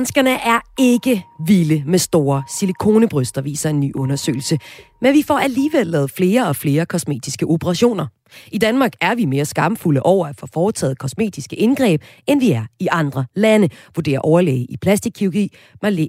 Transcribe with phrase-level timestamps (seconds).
[0.00, 4.58] Danskerne er ikke vilde med store silikonebryster, viser en ny undersøgelse.
[5.00, 8.06] Men vi får alligevel lavet flere og flere kosmetiske operationer.
[8.52, 12.64] I Danmark er vi mere skamfulde over at få foretaget kosmetiske indgreb, end vi er
[12.78, 15.52] i andre lande, vurderer overlæge i plastikkirurgi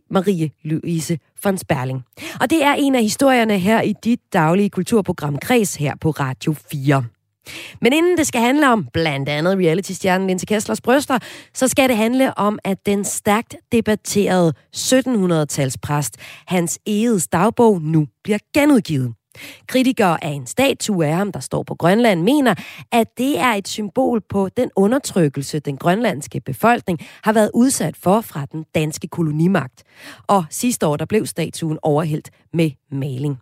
[0.10, 2.02] Marie Louise von Sperling.
[2.42, 6.56] Og det er en af historierne her i dit daglige kulturprogram Kreds her på Radio
[6.72, 7.04] 4.
[7.82, 11.20] Men inden det skal handle om blandt andet reality-stjernen Linse Kesslers bryster,
[11.54, 16.12] så skal det handle om, at den stærkt debatterede 1700-talspræst
[16.48, 19.14] Hans Egedes dagbog nu bliver genudgivet.
[19.68, 22.56] Kritikere af en statue af ham, der står på Grønland, mener,
[22.92, 28.22] at det er et symbol på den undertrykkelse, den grønlandske befolkning har været udsat for
[28.22, 29.84] fra den danske kolonimagt.
[30.28, 33.38] Og sidste år, der blev statuen overhældt med maling.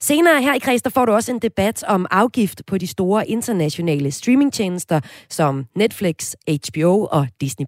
[0.00, 3.28] Senere her i Kreds, der får du også en debat om afgift på de store
[3.28, 7.66] internationale streamingtjenester som Netflix, HBO og Disney+.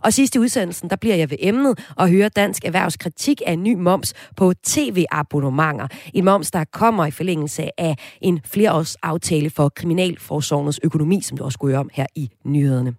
[0.00, 3.52] Og sidst i udsendelsen, der bliver jeg ved emnet og hører Dansk Erhvervs kritik af
[3.52, 5.88] en ny moms på tv-abonnementer.
[6.14, 11.56] En moms, der kommer i forlængelse af en flereårsaftale for Kriminalforsorgens økonomi, som du også
[11.56, 12.94] skulle høre om her i nyhederne.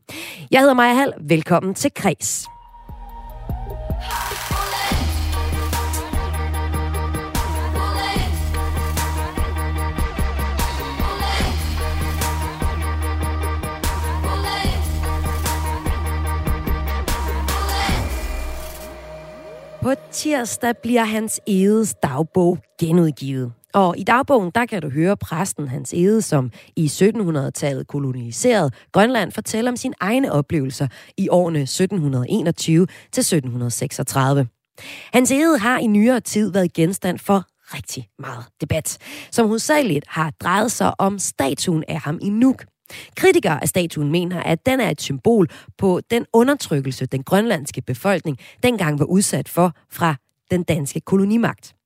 [0.51, 1.13] Jeg hedder Maja Hall.
[1.21, 2.47] Velkommen til Kreds.
[20.17, 23.53] Tirsdag bliver Hans Edes dagbog genudgivet.
[23.73, 29.31] Og i dagbogen, der kan du høre præsten Hans Ede, som i 1700-tallet koloniserede Grønland,
[29.31, 34.47] fortælle om sine egne oplevelser i årene 1721 til 1736.
[35.13, 37.43] Hans Ede har i nyere tid været genstand for
[37.75, 38.97] rigtig meget debat,
[39.31, 42.65] som hovedsageligt har drejet sig om statuen af ham i Nuuk.
[43.15, 48.37] Kritikere af statuen mener, at den er et symbol på den undertrykkelse, den grønlandske befolkning
[48.63, 50.15] dengang var udsat for fra
[50.51, 51.76] den danske kolonimagt.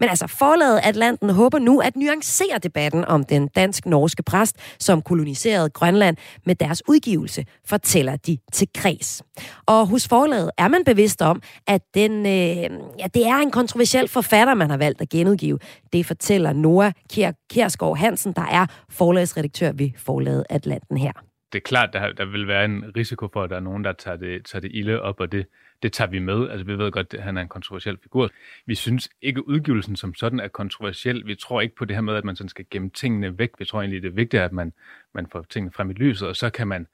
[0.00, 5.70] Men altså, forladet Atlanten håber nu at nuancere debatten om den dansk-norske præst, som koloniserede
[5.70, 9.22] Grønland med deres udgivelse, fortæller de til kreds.
[9.66, 14.08] Og hos forlaget er man bevidst om, at den, øh, ja, det er en kontroversiel
[14.08, 15.58] forfatter, man har valgt at genudgive.
[15.92, 21.12] Det fortæller Nora Kjær, Kjærsgaard Hansen, der er forlagsredaktør ved forlaget Atlanten her.
[21.52, 23.92] Det er klart, der, der vil være en risiko for, at der er nogen, der
[23.92, 25.46] tager det, tager det ilde op, og det,
[25.82, 26.50] det tager vi med.
[26.50, 28.30] Altså, vi ved godt, at han er en kontroversiel figur.
[28.66, 31.26] Vi synes ikke, udgivelsen som sådan er kontroversiel.
[31.26, 33.50] Vi tror ikke på det her med, at man sådan skal gemme tingene væk.
[33.58, 34.72] Vi tror egentlig, det er vigtigt, at man,
[35.14, 36.86] man får tingene frem i lyset, og så kan man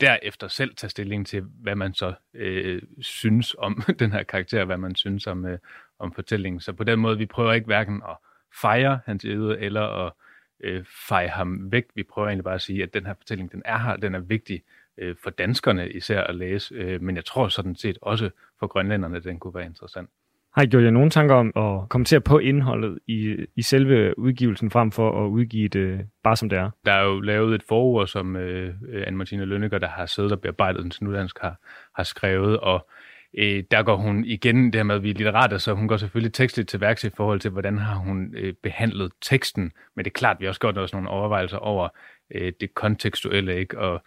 [0.00, 4.76] derefter selv tage stilling til, hvad man så øh, synes om den her karakter, hvad
[4.76, 5.58] man synes om, øh,
[5.98, 6.60] om fortællingen.
[6.60, 8.16] Så på den måde, vi prøver ikke hverken at
[8.60, 10.12] fejre hans æde, eller at
[10.60, 11.84] øh, feje ham væk.
[11.94, 14.18] Vi prøver egentlig bare at sige, at den her fortælling, den er her, den er
[14.18, 14.62] vigtig,
[14.98, 19.20] øh, for danskerne især at læse, øh, men jeg tror sådan set også for grønlænderne,
[19.20, 20.10] den kunne være interessant.
[20.54, 24.70] Har I gjort jer nogle tanker om at kommentere på indholdet i, i selve udgivelsen,
[24.70, 26.70] frem for at udgive det bare som det er?
[26.84, 30.82] Der er jo lavet et forord, som øh, Anne-Martine Lønneger, der har siddet og bearbejdet
[30.82, 31.56] den til uddansk, har,
[31.94, 32.88] har skrevet, og
[33.38, 35.96] øh, der går hun igen det her med, at vi er litterater, så hun går
[35.96, 39.72] selvfølgelig tekstligt til værks i forhold til, hvordan har hun øh, behandlet teksten.
[39.96, 41.88] Men det er klart, vi har også gjort også nogle overvejelser over
[42.34, 43.78] øh, det kontekstuelle, ikke?
[43.78, 44.02] Og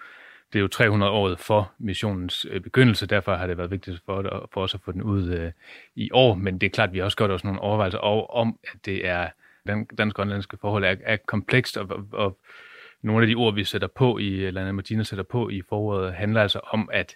[0.54, 4.50] det er jo 300 år for missionens øh, begyndelse, derfor har det været vigtigt for,
[4.54, 5.52] for os at få den ud øh,
[5.96, 8.60] i år, men det er klart, at vi har også gjort os nogle overvejelser om,
[8.64, 9.30] at det er
[9.68, 12.40] den dansk-grønlandske forhold er, er komplekst, og, og
[13.02, 15.62] nogle af de ord, vi sætter på i, øh, eller Anna Martina sætter på i
[15.70, 17.16] foråret, handler altså om, at,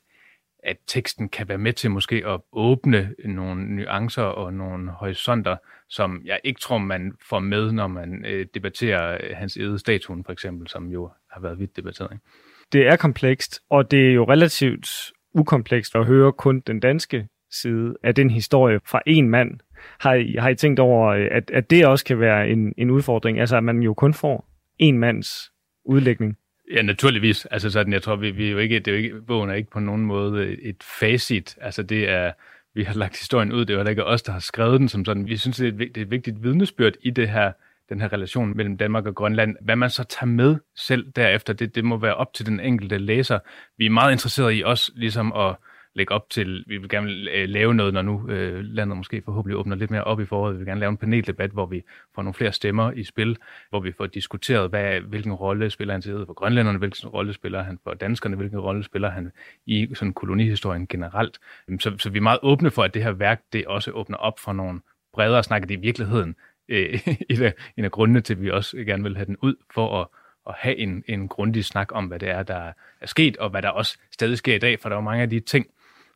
[0.63, 5.57] at teksten kan være med til måske at åbne nogle nuancer og nogle horisonter,
[5.89, 10.23] som jeg ikke tror, man får med, når man øh, debatterer øh, hans ede statuen,
[10.25, 12.11] for eksempel, som jo har været vidt debatteret.
[12.11, 12.25] Ikke?
[12.71, 17.95] Det er komplekst, og det er jo relativt ukomplekst at høre kun den danske side
[18.03, 19.59] af den historie fra en mand.
[19.99, 23.39] Har I, har I tænkt over, at, at det også kan være en, en udfordring?
[23.39, 25.51] Altså, at man jo kun får en mands
[25.85, 26.37] udlægning?
[26.71, 27.45] Ja, naturligvis.
[27.45, 29.53] Altså sådan, jeg tror, vi, vi er jo ikke, det er jo ikke, bogen er
[29.53, 31.57] ikke på nogen måde et facit.
[31.61, 32.31] Altså det er,
[32.73, 35.05] vi har lagt historien ud, det er jo ikke os, der har skrevet den som
[35.05, 35.27] sådan.
[35.27, 37.51] Vi synes, det er et, det er et vigtigt vidnesbyrd i det her
[37.89, 39.55] den her relation mellem Danmark og Grønland.
[39.61, 42.97] Hvad man så tager med selv derefter, det, det må være op til den enkelte
[42.97, 43.39] læser.
[43.77, 45.55] Vi er meget interesserede i også ligesom at
[45.95, 49.57] lægge op til, vi vil gerne øh, lave noget, når nu øh, landet måske forhåbentlig
[49.57, 50.53] åbner lidt mere op i foråret.
[50.53, 51.83] Vi vil gerne lave en paneldebat, hvor vi
[52.15, 53.37] får nogle flere stemmer i spil,
[53.69, 57.63] hvor vi får diskuteret, hvad, hvilken rolle spiller han til for grønlænderne, hvilken rolle spiller
[57.63, 59.31] han for danskerne, hvilken rolle spiller han
[59.65, 61.39] i sådan kolonihistorien generelt.
[61.67, 64.17] Øhm, så, så vi er meget åbne for, at det her værk, det også åbner
[64.17, 64.79] op for nogle
[65.13, 65.67] bredere snakke.
[65.67, 66.35] det i virkeligheden.
[66.71, 67.07] Øh,
[67.77, 70.07] en af grundene til, at vi også gerne vil have den ud, for at
[70.47, 72.71] at have en, en grundig snak om, hvad det er, der
[73.01, 75.23] er sket, og hvad der også stadig sker i dag, for der er jo mange
[75.23, 75.67] af de ting,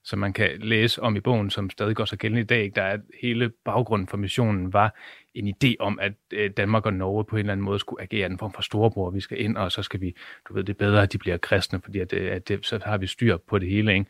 [0.04, 2.72] som man kan læse om i bogen, som stadig går så gældende i dag.
[2.75, 4.96] Der er hele baggrunden for missionen var
[5.34, 8.25] en idé om, at øh, Danmark og Norge på en eller anden måde skulle agere
[8.25, 9.10] en form for storebror.
[9.10, 10.16] Vi skal ind, og så skal vi,
[10.50, 12.98] du ved, det bedre, at de bliver kristne, fordi at, øh, at det, så har
[12.98, 13.94] vi styr på det hele.
[13.94, 14.06] Ikke?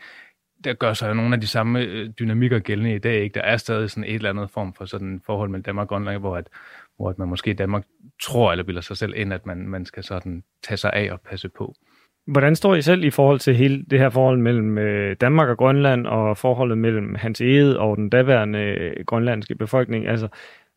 [0.64, 3.24] Der gør sig nogle af de samme øh, dynamikker gældende i dag.
[3.24, 3.34] Ikke?
[3.34, 6.20] Der er stadig sådan et eller andet form for sådan forhold mellem Danmark og Grønland,
[6.20, 6.48] hvor at,
[6.98, 7.84] hvor at man måske i Danmark
[8.24, 11.22] tror eller bilder sig selv ind, at man, man skal sådan tage sig af og
[11.22, 11.74] passe på.
[12.28, 15.58] Hvordan står I selv i forhold til hele det her forhold mellem øh, Danmark og
[15.58, 20.08] Grønland, og forholdet mellem Hans Ede og den daværende øh, grønlandske befolkning?
[20.08, 20.28] Altså,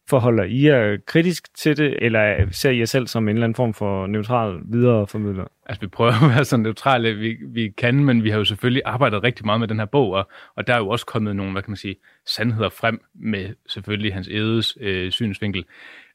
[0.09, 3.55] forholder I jer kritisk til det, eller ser I jer selv som en eller anden
[3.55, 5.45] form for neutral videreformidler?
[5.67, 8.83] Altså, vi prøver at være så neutrale, vi, vi kan, men vi har jo selvfølgelig
[8.85, 11.53] arbejdet rigtig meget med den her bog, og, og der er jo også kommet nogle,
[11.53, 11.97] hvad kan man sige,
[12.27, 15.65] sandheder frem med selvfølgelig Hans Edes øh, synsvinkel.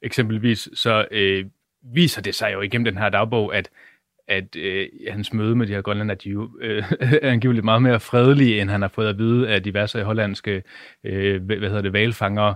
[0.01, 1.45] Eksempelvis så øh,
[1.93, 3.69] viser det sig jo igennem den her dagbog, at
[4.27, 7.99] at øh, hans møde med de her grønlænder, de jo øh, er angiveligt meget mere
[7.99, 10.63] fredelige, end han har fået at vide af diverse hollandske
[11.03, 12.55] øh, hvad hedder det, valfangere.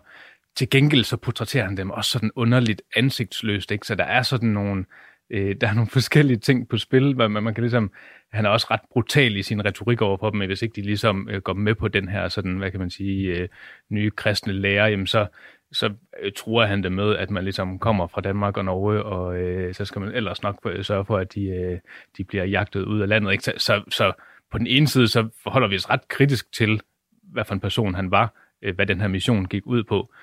[0.58, 3.88] Til gengæld så portrætterer han dem også sådan underligt ansigtsløst, ikke?
[3.88, 4.86] så der er sådan nogle,
[5.30, 7.92] øh, der er nogle forskellige ting på spil, hvor man, man kan ligesom,
[8.32, 11.30] han er også ret brutal i sin retorik over for dem, hvis ikke de ligesom
[11.30, 13.48] øh, går med på den her sådan, hvad kan man sige, øh,
[13.90, 15.28] nye kristne lærer, jamen så,
[15.72, 19.38] så øh, tror han det med, at man ligesom kommer fra Danmark og Norge, og
[19.38, 21.80] øh, så skal man ellers nok for, sørge for, at de, øh,
[22.18, 23.32] de bliver jagtet ud af landet.
[23.32, 23.44] Ikke?
[23.44, 24.14] Så, så, så
[24.52, 26.82] på den ene side, så forholder vi os ret kritisk til,
[27.24, 30.14] hvad for en person han var, øh, hvad den her mission gik ud på.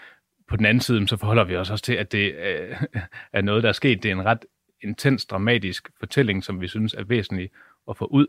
[0.49, 2.77] På den anden side, så forholder vi os også til, at det øh,
[3.33, 4.03] er noget, der er sket.
[4.03, 4.45] Det er en ret
[4.83, 7.51] intens, dramatisk fortælling, som vi synes er væsentlig
[7.91, 8.27] at få ud.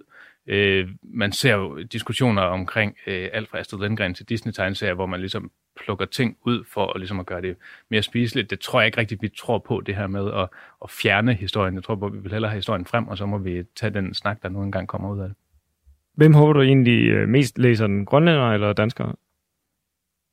[0.48, 5.20] Øh, man ser jo diskussioner omkring øh, alt fra Astrid Lindgren til Disney-tegneserier, hvor man
[5.20, 5.52] ligesom
[5.84, 7.56] plukker ting ud for at, ligesom at gøre det
[7.90, 8.50] mere spiseligt.
[8.50, 10.50] Det tror jeg ikke rigtigt, vi tror på, det her med at,
[10.84, 11.76] at fjerne historien.
[11.76, 13.94] Jeg tror på, at vi vil hellere have historien frem, og så må vi tage
[13.94, 15.36] den snak, der nu engang kommer ud af det.
[16.14, 18.06] Hvem håber du egentlig øh, mest læser den?
[18.06, 19.14] Grønlænder eller danskere?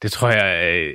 [0.02, 0.94] Det tror jeg øh,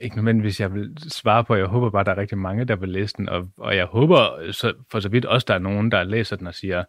[0.00, 1.54] ikke nødvendigvis, jeg vil svare på.
[1.54, 4.38] Jeg håber bare, der er rigtig mange, der vil læse den, og, og jeg håber
[4.40, 6.84] øh, så, for så vidt også, der er nogen, der læser den og siger,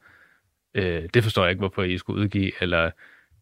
[0.73, 2.91] øh, det forstår jeg ikke, hvorfor I skulle udgive, eller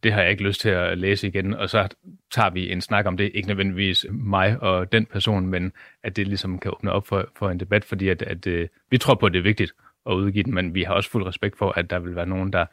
[0.03, 1.87] det har jeg ikke lyst til at læse igen, og så
[2.31, 5.71] tager vi en snak om det, ikke nødvendigvis mig og den person, men
[6.03, 8.67] at det ligesom kan åbne op for, for en debat, fordi at, at, at øh,
[8.89, 9.71] vi tror på, at det er vigtigt
[10.05, 12.53] at udgive den, men vi har også fuld respekt for, at der vil være nogen,
[12.53, 12.65] der,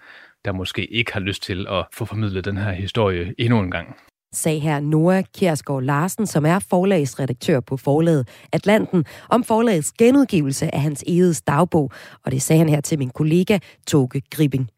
[0.44, 3.96] der måske ikke har lyst til at få formidlet den her historie endnu en gang
[4.32, 10.80] sagde her Nora Kjærsgaard Larsen, som er forlagsredaktør på forlaget Atlanten, om forlagets genudgivelse af
[10.80, 11.90] hans eget dagbog,
[12.25, 14.69] og det sagde han her til min kollega Toge Gribing.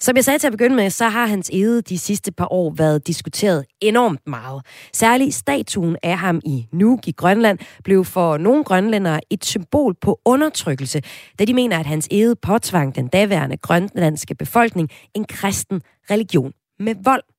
[0.00, 2.74] Som jeg sagde til at begynde med, så har hans ede de sidste par år
[2.76, 4.66] været diskuteret enormt meget.
[4.92, 10.20] Særligt statuen af ham i Nuuk i Grønland blev for nogle grønlændere et symbol på
[10.24, 11.02] undertrykkelse,
[11.38, 16.94] da de mener, at hans ede påtvang den daværende grønlandske befolkning en kristen religion med
[17.04, 17.37] vold.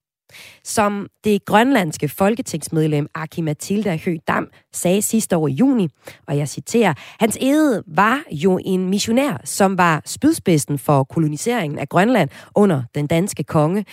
[0.64, 5.88] Som det grønlandske folketingsmedlem Aki Matilda Høgh Dam sagde sidste år i juni,
[6.28, 11.90] og jeg citerer, hans ede var jo en missionær, som var spydspidsen for koloniseringen af
[11.90, 13.86] Grønland under den danske konge.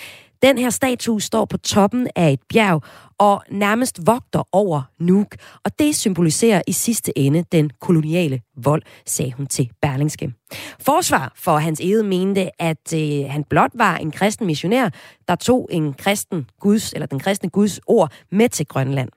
[0.42, 2.82] Den her statue står på toppen af et bjerg
[3.18, 9.32] og nærmest vogter over Nuuk, og det symboliserer i sidste ende den koloniale vold, sagde
[9.32, 10.32] hun til Berlingske.
[10.80, 14.88] Forsvar for hans ede mente, at øh, han blot var en kristen missionær,
[15.28, 19.08] der tog en kristen Guds, eller den kristne Guds ord med til Grønland.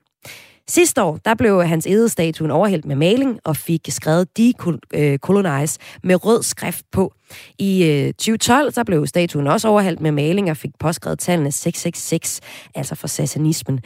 [0.70, 6.24] Sidste år, der blev hans edestatuen overhældt med maling og fik skrevet Decolonize øh, med
[6.24, 7.12] rød skrift på.
[7.58, 12.40] I øh, 2012, der blev statuen også overhældt med maling og fik påskrevet tallene 666,
[12.74, 13.80] altså for satanismen.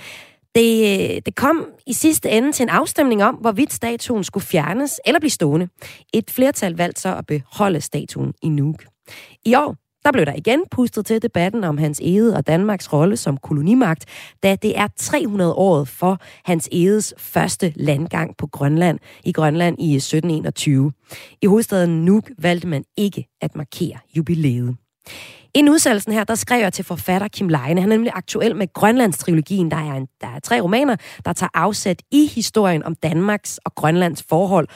[0.55, 5.00] Det, øh, det kom i sidste ende til en afstemning om, hvorvidt statuen skulle fjernes
[5.07, 5.69] eller blive stående.
[6.12, 8.85] Et flertal valgte så at beholde statuen i Nuuk.
[9.45, 13.16] I år, der blev der igen pustet til debatten om hans ede og Danmarks rolle
[13.16, 14.04] som kolonimagt,
[14.42, 19.96] da det er 300 år for hans edes første landgang på Grønland i Grønland i
[19.96, 20.92] 1721.
[21.42, 24.76] I hovedstaden Nuuk valgte man ikke at markere jubilæet.
[25.54, 27.80] Inden udsendelsen her, der skrev jeg til forfatter Kim Leine.
[27.80, 29.70] Han er nemlig aktuel med Grønlandstrilogien.
[29.70, 33.75] Der er, en, der er tre romaner, der tager afsæt i historien om Danmarks og
[33.75, 34.68] Grønlands forhold.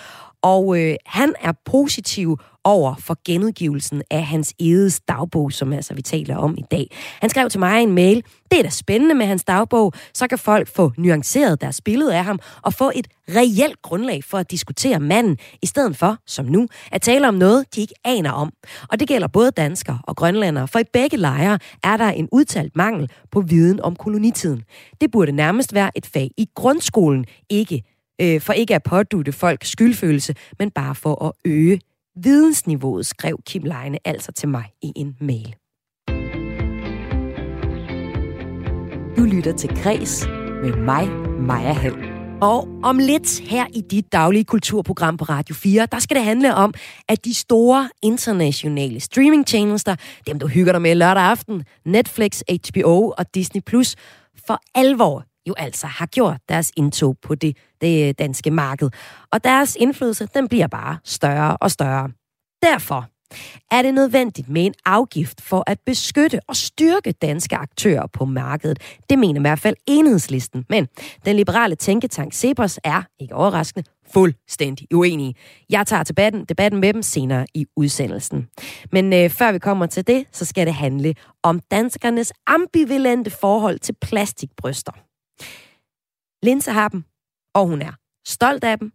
[0.42, 6.02] Og øh, han er positiv over for genudgivelsen af hans Edes dagbog, som altså vi
[6.02, 6.86] taler om i dag.
[7.20, 10.38] Han skrev til mig en mail, det er da spændende med hans dagbog, så kan
[10.38, 15.00] folk få nuanceret deres billede af ham og få et reelt grundlag for at diskutere
[15.00, 18.52] manden, i stedet for, som nu, at tale om noget, de ikke aner om.
[18.88, 22.76] Og det gælder både danskere og grønlandere, for i begge lejre er der en udtalt
[22.76, 24.62] mangel på viden om kolonitiden.
[25.00, 27.82] Det burde nærmest være et fag i grundskolen, ikke
[28.20, 31.80] øh, for ikke at pådute folk skyldfølelse, men bare for at øge
[32.22, 35.54] vidensniveauet, skrev Kim Leine altså til mig i en mail.
[39.16, 40.26] Du lytter til Græs
[40.62, 41.08] med mig,
[41.40, 42.18] Maja Hall.
[42.42, 46.54] Og om lidt her i dit daglige kulturprogram på Radio 4, der skal det handle
[46.54, 46.74] om,
[47.08, 49.96] at de store internationale streamingtjenester,
[50.26, 53.96] dem du hygger dig med lørdag aften, Netflix, HBO og Disney+, Plus,
[54.46, 58.90] for alvor jo altså har gjort deres indtog på det, det øh, danske marked.
[59.32, 62.10] Og deres indflydelse, den bliver bare større og større.
[62.62, 63.08] Derfor
[63.70, 68.78] er det nødvendigt med en afgift for at beskytte og styrke danske aktører på markedet.
[69.10, 70.64] Det mener i hvert fald enhedslisten.
[70.68, 70.88] Men
[71.24, 75.34] den liberale tænketank Cepos er, ikke overraskende, fuldstændig uenige.
[75.70, 78.48] Jeg tager debatten, debatten med dem senere i udsendelsen.
[78.92, 83.78] Men øh, før vi kommer til det, så skal det handle om danskernes ambivalente forhold
[83.78, 85.07] til plastikbryster.
[86.42, 87.04] Linse har dem,
[87.54, 87.92] og hun er
[88.26, 88.92] stolt af dem.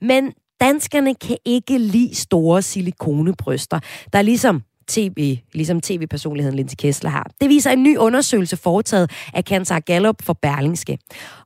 [0.00, 3.80] Men danskerne kan ikke lide store silikonebryster,
[4.12, 7.30] der ligesom TV, ligesom tv-personligheden Lindsay Kessler har.
[7.40, 10.98] Det viser en ny undersøgelse foretaget af Kantar Gallup for Berlingske.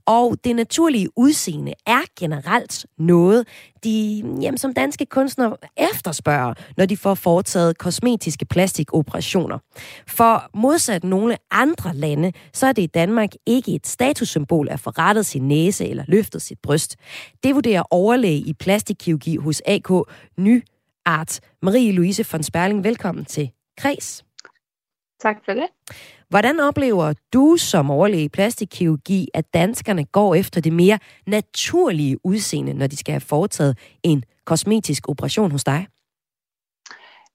[0.07, 3.47] Og det naturlige udseende er generelt noget,
[3.85, 9.59] de, jamen, som danske kunstnere efterspørger, når de får foretaget kosmetiske plastikoperationer.
[10.07, 14.91] For modsat nogle andre lande, så er det i Danmark ikke et statussymbol at få
[14.91, 16.97] rettet sin næse eller løftet sit bryst.
[17.45, 19.91] Det vurderer overlæge i plastikkirurgi hos AK
[20.39, 20.65] Ny
[21.05, 21.41] Art.
[21.63, 24.25] Marie-Louise von Sperling, velkommen til Kres.
[25.21, 25.67] Tak for det.
[26.29, 32.75] Hvordan oplever du som overlæge i plastikkirurgi, at danskerne går efter det mere naturlige udseende,
[32.75, 35.87] når de skal have foretaget en kosmetisk operation hos dig?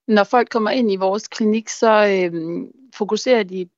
[0.07, 2.61] Når folk kommer ind i vores klinik, så øh,
[2.95, 3.69] fokuserer de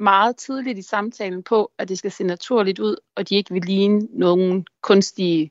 [0.00, 3.62] meget tidligt i samtalen på, at det skal se naturligt ud, og de ikke vil
[3.62, 5.50] ligne nogen kunstige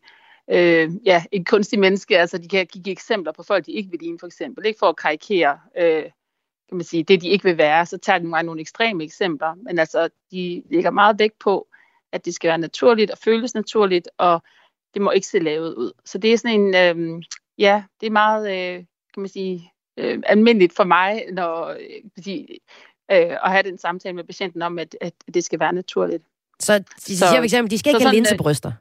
[0.52, 2.20] øh, ja, et kunstigt menneske.
[2.20, 4.66] Altså, de kan give eksempler på folk, de ikke vil ligne, for eksempel.
[4.66, 6.04] Ikke for at karikere øh,
[6.70, 7.86] kan man sige, det, de ikke vil være.
[7.86, 9.56] Så tager de nogle, nogle ekstreme eksempler.
[9.56, 11.68] Men altså, de lægger meget vægt på,
[12.12, 14.44] at det skal være naturligt og føles naturligt, og
[14.94, 15.92] det må ikke se lavet ud.
[16.06, 17.24] Så det er sådan en, øh,
[17.58, 18.76] ja, det er meget, øh,
[19.14, 21.78] kan man sige, øh, almindeligt for mig, når, øh,
[22.14, 22.60] fordi,
[23.12, 26.24] øh, at have den samtale med patienten om, at, at det skal være naturligt.
[26.60, 28.72] Så de, siger for eksempel, de skal ikke have linsebryster?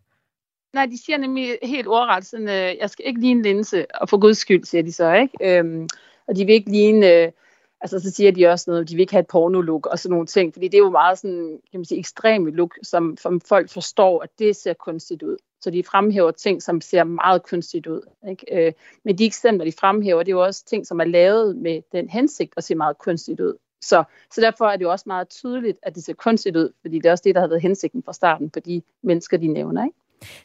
[0.72, 4.18] Nej, de siger nemlig helt ordret sådan, øh, jeg skal ikke ligne linse, og for
[4.18, 5.58] guds skyld, siger de så, ikke?
[5.58, 5.88] Øhm,
[6.28, 7.32] og de vil ikke ligne, øh,
[7.80, 10.26] altså så siger de også noget, de vil ikke have et porno-look og sådan nogle
[10.26, 13.70] ting, fordi det er jo meget sådan, kan man sige, ekstreme look, som, som folk
[13.70, 15.36] forstår, at det ser kunstigt ud.
[15.60, 18.00] Så de fremhæver ting, som ser meget kunstigt ud.
[18.28, 18.66] Ikke?
[18.66, 18.72] Øh,
[19.04, 22.08] men de eksempler, de fremhæver, det er jo også ting, som er lavet med den
[22.08, 23.54] hensigt at se meget kunstigt ud.
[23.80, 26.98] Så, så derfor er det jo også meget tydeligt, at det ser kunstigt ud, fordi
[26.98, 29.84] det er også det, der har været hensigten fra starten på de mennesker, de nævner.
[29.84, 29.96] Ikke?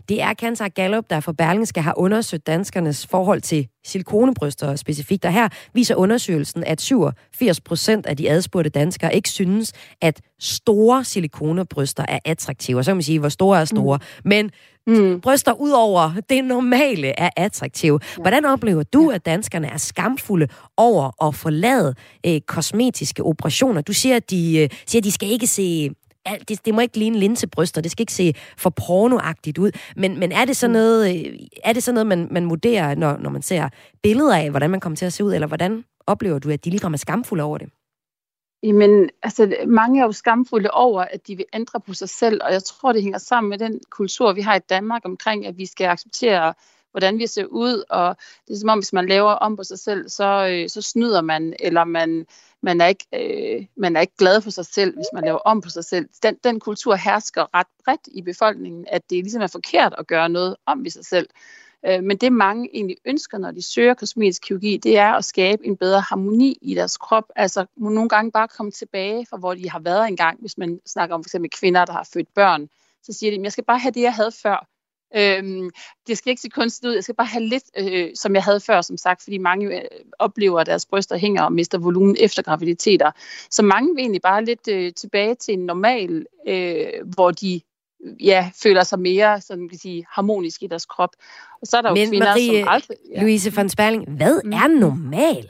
[0.10, 5.26] Det er Kantar Gallup, der for Berlingske har undersøgt danskernes forhold til silikonebryster specifikt.
[5.26, 11.04] Og her viser undersøgelsen, at 87 procent af de adspurgte danskere ikke synes, at store
[11.04, 12.78] silikonebryster er attraktive.
[12.78, 13.98] Og så kan man sige, hvor store er store.
[13.98, 14.30] Mm.
[14.30, 14.52] Men
[14.88, 15.22] mm.
[15.22, 18.00] bryster ud over det normale er attraktive.
[18.18, 18.22] Ja.
[18.22, 23.82] Hvordan oplever du, at danskerne er skamfulde over at forlade øh, kosmetiske operationer?
[23.82, 25.90] Du siger, at de, øh, siger, at de skal ikke se
[26.28, 29.72] alt, det, det må ikke ligne linsebryster, det skal ikke se for pornoagtigt ud.
[29.96, 30.74] Men, men er det så mm.
[30.74, 33.70] noget, øh, er det så noget man, man vurderer, når, når man ser
[34.04, 36.70] billeder af, hvordan man kommer til at se ud, eller hvordan oplever du, at de
[36.70, 37.70] ligefrem er skamfulde over det?
[38.64, 42.54] Jamen, altså, mange er jo skamfulde over, at de vil ændre på sig selv, og
[42.54, 45.66] jeg tror, det hænger sammen med den kultur, vi har i Danmark omkring, at vi
[45.66, 46.54] skal acceptere
[46.92, 48.18] hvordan vi ser ud, og
[48.48, 51.22] det er som om, hvis man laver om på sig selv, så, øh, så snyder
[51.22, 52.26] man, eller man,
[52.64, 55.62] man, er ikke, øh, man er ikke glad for sig selv, hvis man laver om
[55.62, 56.10] på sig selv.
[56.24, 60.30] Den, den kultur hersker ret bredt i befolkningen, at det ligesom er forkert at gøre
[60.30, 61.30] noget om i sig selv.
[61.86, 65.66] Øh, men det mange egentlig ønsker, når de søger kosmetisk kirurgi, det er at skabe
[65.66, 67.24] en bedre harmoni i deres krop.
[67.36, 70.40] Altså nogle gange bare komme tilbage fra, hvor de har været engang.
[70.42, 72.70] Hvis man snakker om for eksempel kvinder, der har født børn,
[73.04, 74.68] så siger de, jeg skal bare have det, jeg havde før.
[75.16, 75.70] Øhm,
[76.08, 76.94] det skal ikke se kunstigt ud.
[76.94, 79.82] Jeg skal bare have lidt, øh, som jeg havde før, som sagt, fordi mange øh,
[80.20, 83.12] oplever, at deres bryster hænger og mister volumen efter graviditeter.
[83.52, 87.62] Så mange vil egentlig bare lidt øh, tilbage til en normal, øh, hvor de
[88.20, 91.10] ja, føler sig mere sådan, kan sige, harmonisk i deres krop.
[91.62, 92.98] Og så er der Men jo kvinder, Marie, som aldrig...
[93.12, 93.22] Ja.
[93.22, 94.52] Louise von Sperling, hvad Mm.
[94.54, 95.50] er normal?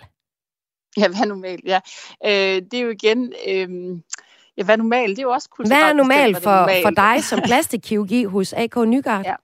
[0.98, 1.66] Ja, hvad er normalt?
[1.66, 1.80] Ja.
[2.26, 3.34] Øh, det er jo igen...
[3.48, 3.70] Øh,
[4.58, 5.10] ja, hvad er normalt?
[5.10, 8.54] Det er jo også kulturelt Hvad er normalt for, er for dig som plastikkirurgi hos
[8.54, 9.26] AK Nygaard?
[9.26, 9.36] Ja.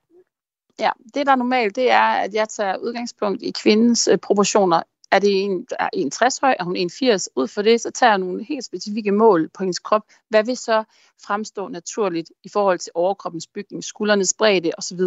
[0.80, 4.82] Ja, det der er normalt, det er, at jeg tager udgangspunkt i kvindens øh, proportioner.
[5.10, 7.26] Er det en, der er 1,60 høj, er hun 1,80?
[7.36, 10.02] Ud for det, så tager jeg nogle helt specifikke mål på hendes krop.
[10.28, 10.84] Hvad vil så
[11.26, 15.00] fremstå naturligt i forhold til overkroppens bygning, skuldernes bredde osv.?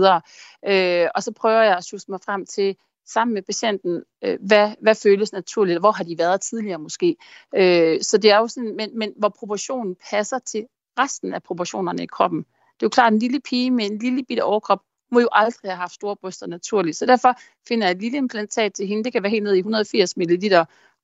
[0.71, 2.75] Øh, og så prøver jeg at sjuste mig frem til,
[3.07, 7.15] sammen med patienten, øh, hvad, hvad føles naturligt, hvor har de været tidligere måske.
[7.55, 10.65] Øh, så det er jo sådan, men, men hvor proportionen passer til
[10.99, 12.39] resten af proportionerne i kroppen.
[12.39, 15.29] Det er jo klart, at en lille pige med en lille bitte overkrop må jo
[15.31, 16.97] aldrig have haft store bryster naturligt.
[16.97, 19.03] Så derfor finder jeg et lille implantat til hende.
[19.03, 20.53] Det kan være helt ned i 180 ml.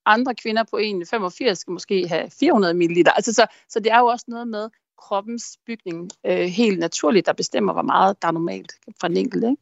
[0.05, 3.03] Andre kvinder på 1,85 skal måske have 400 ml.
[3.15, 7.33] Altså, så, så det er jo også noget med kroppens bygning øh, helt naturligt, der
[7.33, 9.48] bestemmer, hvor meget der er normalt fra den enkelte.
[9.48, 9.62] Ikke?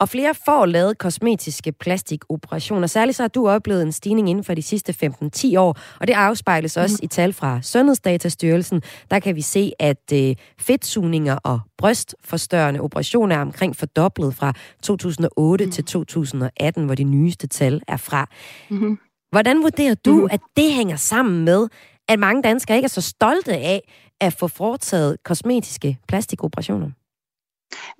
[0.00, 2.86] Og flere får lavet kosmetiske plastikoperationer.
[2.86, 6.12] Særligt så har du oplevet en stigning inden for de sidste 15-10 år, og det
[6.12, 7.04] afspejles også mm.
[7.04, 8.82] i tal fra Sundhedsdatastyrelsen.
[9.10, 14.52] Der kan vi se, at øh, fedtsugninger og brystforstørrende operationer er omkring fordoblet fra
[14.82, 15.70] 2008 mm.
[15.70, 18.26] til 2018, hvor de nyeste tal er fra.
[18.70, 18.98] Mm-hmm.
[19.30, 20.28] Hvordan vurderer du, mm.
[20.30, 21.68] at det hænger sammen med,
[22.08, 26.90] at mange danskere ikke er så stolte af at få foretaget kosmetiske plastikoperationer?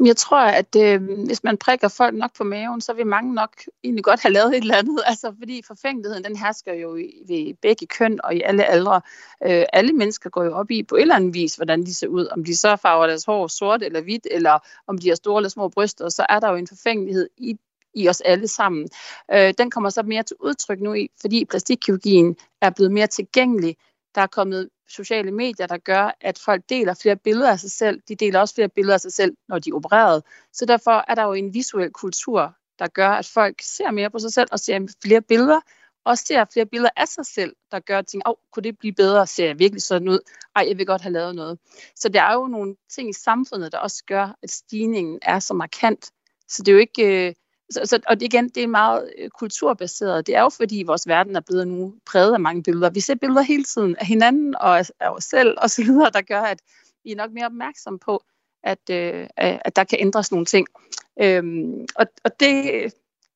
[0.05, 3.57] Jeg tror, at øh, hvis man prikker folk nok på maven, så vil mange nok
[3.85, 5.01] egentlig godt have lavet et eller andet.
[5.11, 9.01] Altså, fordi forfængeligheden, den hersker jo i, ved begge køn og i alle aldre.
[9.47, 12.09] Øh, alle mennesker går jo op i på et eller andet vis, hvordan de ser
[12.09, 12.27] ud.
[12.27, 15.49] Om de så farver deres hår sort eller hvidt, eller om de har store eller
[15.49, 17.57] små bryster, så er der jo en forfængelighed i
[17.95, 18.89] i os alle sammen.
[19.33, 23.77] Øh, den kommer så mere til udtryk nu, i, fordi plastikkirurgien er blevet mere tilgængelig.
[24.15, 28.01] Der er kommet sociale medier, der gør, at folk deler flere billeder af sig selv.
[28.09, 30.23] De deler også flere billeder af sig selv, når de er opereret.
[30.53, 34.19] Så derfor er der jo en visuel kultur, der gør, at folk ser mere på
[34.19, 35.61] sig selv og ser flere billeder,
[36.05, 38.93] og ser flere billeder af sig selv, der gør ting, åh, oh, kunne det blive
[38.93, 39.27] bedre?
[39.27, 40.19] Ser jeg virkelig sådan ud?
[40.57, 41.59] Ej, jeg vil godt have lavet noget.
[41.97, 45.55] Så der er jo nogle ting i samfundet, der også gør, at stigningen er så
[45.55, 46.11] markant.
[46.49, 47.29] Så det er jo ikke...
[47.29, 47.35] Øh,
[47.71, 50.27] så, så, og det, igen, det er meget øh, kulturbaseret.
[50.27, 52.91] Det er jo fordi, vores verden er blevet nu præget af mange billeder.
[52.91, 56.21] Vi ser billeder hele tiden af hinanden og af, os selv og så videre, der
[56.21, 56.63] gør, at
[57.05, 58.25] vi er nok mere opmærksomme på,
[58.63, 60.67] at, øh, at der kan ændres nogle ting.
[61.21, 62.85] Øhm, og, og det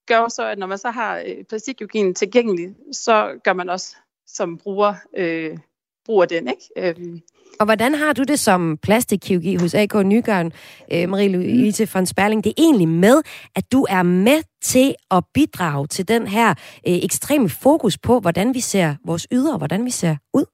[0.07, 3.97] gør jo så, at når man så har øh, plastikkirurgien tilgængelig, så gør man også
[4.27, 5.59] som bruger, øh,
[6.05, 6.49] bruger den.
[6.49, 6.95] Ikke?
[7.01, 7.23] Øhm,
[7.61, 10.47] og hvordan har du det som plastikkirurgi hos AK Nygaard,
[10.93, 12.45] øh, Marie-Louise von Sperling?
[12.45, 13.23] Det er egentlig med,
[13.57, 16.51] at du er med til at bidrage til den her
[16.89, 20.45] øh, ekstreme fokus på, hvordan vi ser vores ydre, hvordan vi ser ud.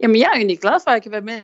[0.00, 1.40] Jamen, jeg er egentlig glad for, at jeg kan være med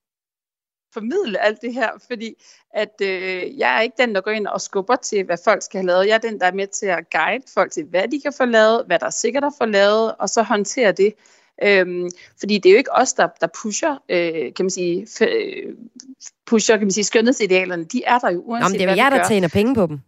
[0.94, 2.34] formidle alt det her, fordi
[2.74, 5.78] at øh, jeg er ikke den, der går ind og skubber til, hvad folk skal
[5.78, 6.06] have lavet.
[6.06, 8.44] Jeg er den, der er med til at guide folk til, hvad de kan få
[8.44, 11.14] lavet, hvad der er sikkert at få lavet, og så håndtere det.
[11.62, 16.24] Øhm, fordi det er jo ikke os, der, der pusher, øh, kan man sige, f-
[16.46, 17.84] pusher, kan man sige, skønhedsidealerne.
[17.84, 19.86] De er der jo uanset Nå, men det er jo jer, der tjener penge på
[19.86, 20.00] dem.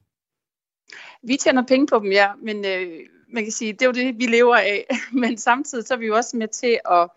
[1.22, 4.18] Vi tjener penge på dem, ja, men øh, man kan sige, det er jo det,
[4.18, 4.87] vi lever af.
[5.22, 7.09] Men samtidig så er vi jo også med til at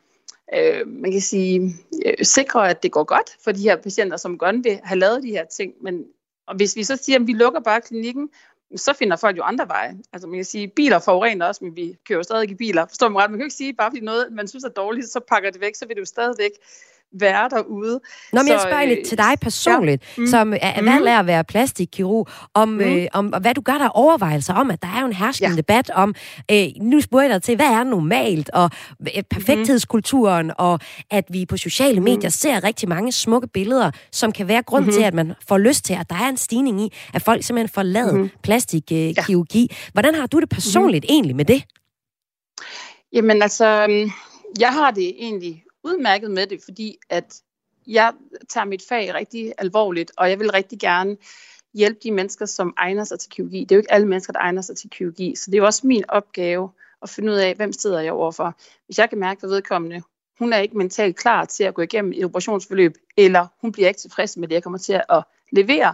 [0.53, 4.37] øh, man kan sige, øh, sikre, at det går godt for de her patienter, som
[4.37, 5.73] godt vil have lavet de her ting.
[5.81, 6.05] Men
[6.47, 8.29] og hvis vi så siger, at vi lukker bare klinikken,
[8.75, 9.97] så finder folk jo andre veje.
[10.13, 12.85] Altså man kan sige, biler forurener også, men vi kører jo stadig i biler.
[12.85, 13.31] Forstår man ret?
[13.31, 15.61] Man kan jo ikke sige, bare fordi noget, man synes er dårligt, så pakker det
[15.61, 16.51] væk, så vil det jo stadigvæk
[17.19, 17.99] være derude.
[18.33, 20.21] Nå, men jeg spørger lidt til dig personligt, ja.
[20.21, 20.27] mm.
[20.27, 22.79] som er valgt af at være plastikkirurg, om, mm.
[22.79, 25.57] øh, om hvad du gør der overvejelser om, at der er jo en herskende ja.
[25.57, 26.15] debat om,
[26.51, 28.69] øh, nu spørger jeg dig til, hvad er normalt, og
[29.01, 30.53] øh, perfekthedskulturen, mm.
[30.57, 30.79] og
[31.11, 32.31] at vi på sociale medier mm.
[32.31, 34.91] ser rigtig mange smukke billeder, som kan være grund mm.
[34.91, 37.73] til, at man får lyst til, at der er en stigning i, at folk simpelthen
[37.73, 38.29] får lavet mm.
[38.43, 39.63] plastikkirurgi.
[39.63, 39.91] Øh, ja.
[39.93, 41.13] Hvordan har du det personligt mm.
[41.13, 41.63] egentlig med det?
[43.13, 43.65] Jamen altså,
[44.59, 47.41] jeg har det egentlig udmærket med det, fordi at
[47.87, 48.13] jeg
[48.49, 51.17] tager mit fag rigtig alvorligt, og jeg vil rigtig gerne
[51.73, 53.59] hjælpe de mennesker, som egner sig til kirurgi.
[53.59, 55.65] Det er jo ikke alle mennesker, der egner sig til kirurgi, så det er jo
[55.65, 56.69] også min opgave
[57.01, 58.57] at finde ud af, hvem sidder jeg overfor.
[58.85, 60.01] Hvis jeg kan mærke, at vedkommende,
[60.39, 63.99] hun er ikke mentalt klar til at gå igennem et operationsforløb, eller hun bliver ikke
[63.99, 65.93] tilfreds med det, jeg kommer til at levere,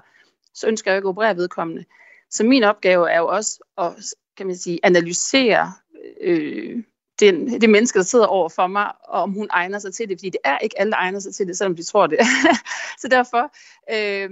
[0.54, 1.86] så ønsker jeg ikke at operere vedkommende.
[2.30, 3.94] Så min opgave er jo også at
[4.38, 5.74] kan man sige, analysere
[6.22, 6.84] øh,
[7.20, 10.20] den, det menneske, der sidder over for mig, og om hun egner sig til det,
[10.20, 12.20] fordi det er ikke alle, der egner sig til det, selvom de tror det.
[13.02, 13.52] så derfor
[13.92, 14.30] øh,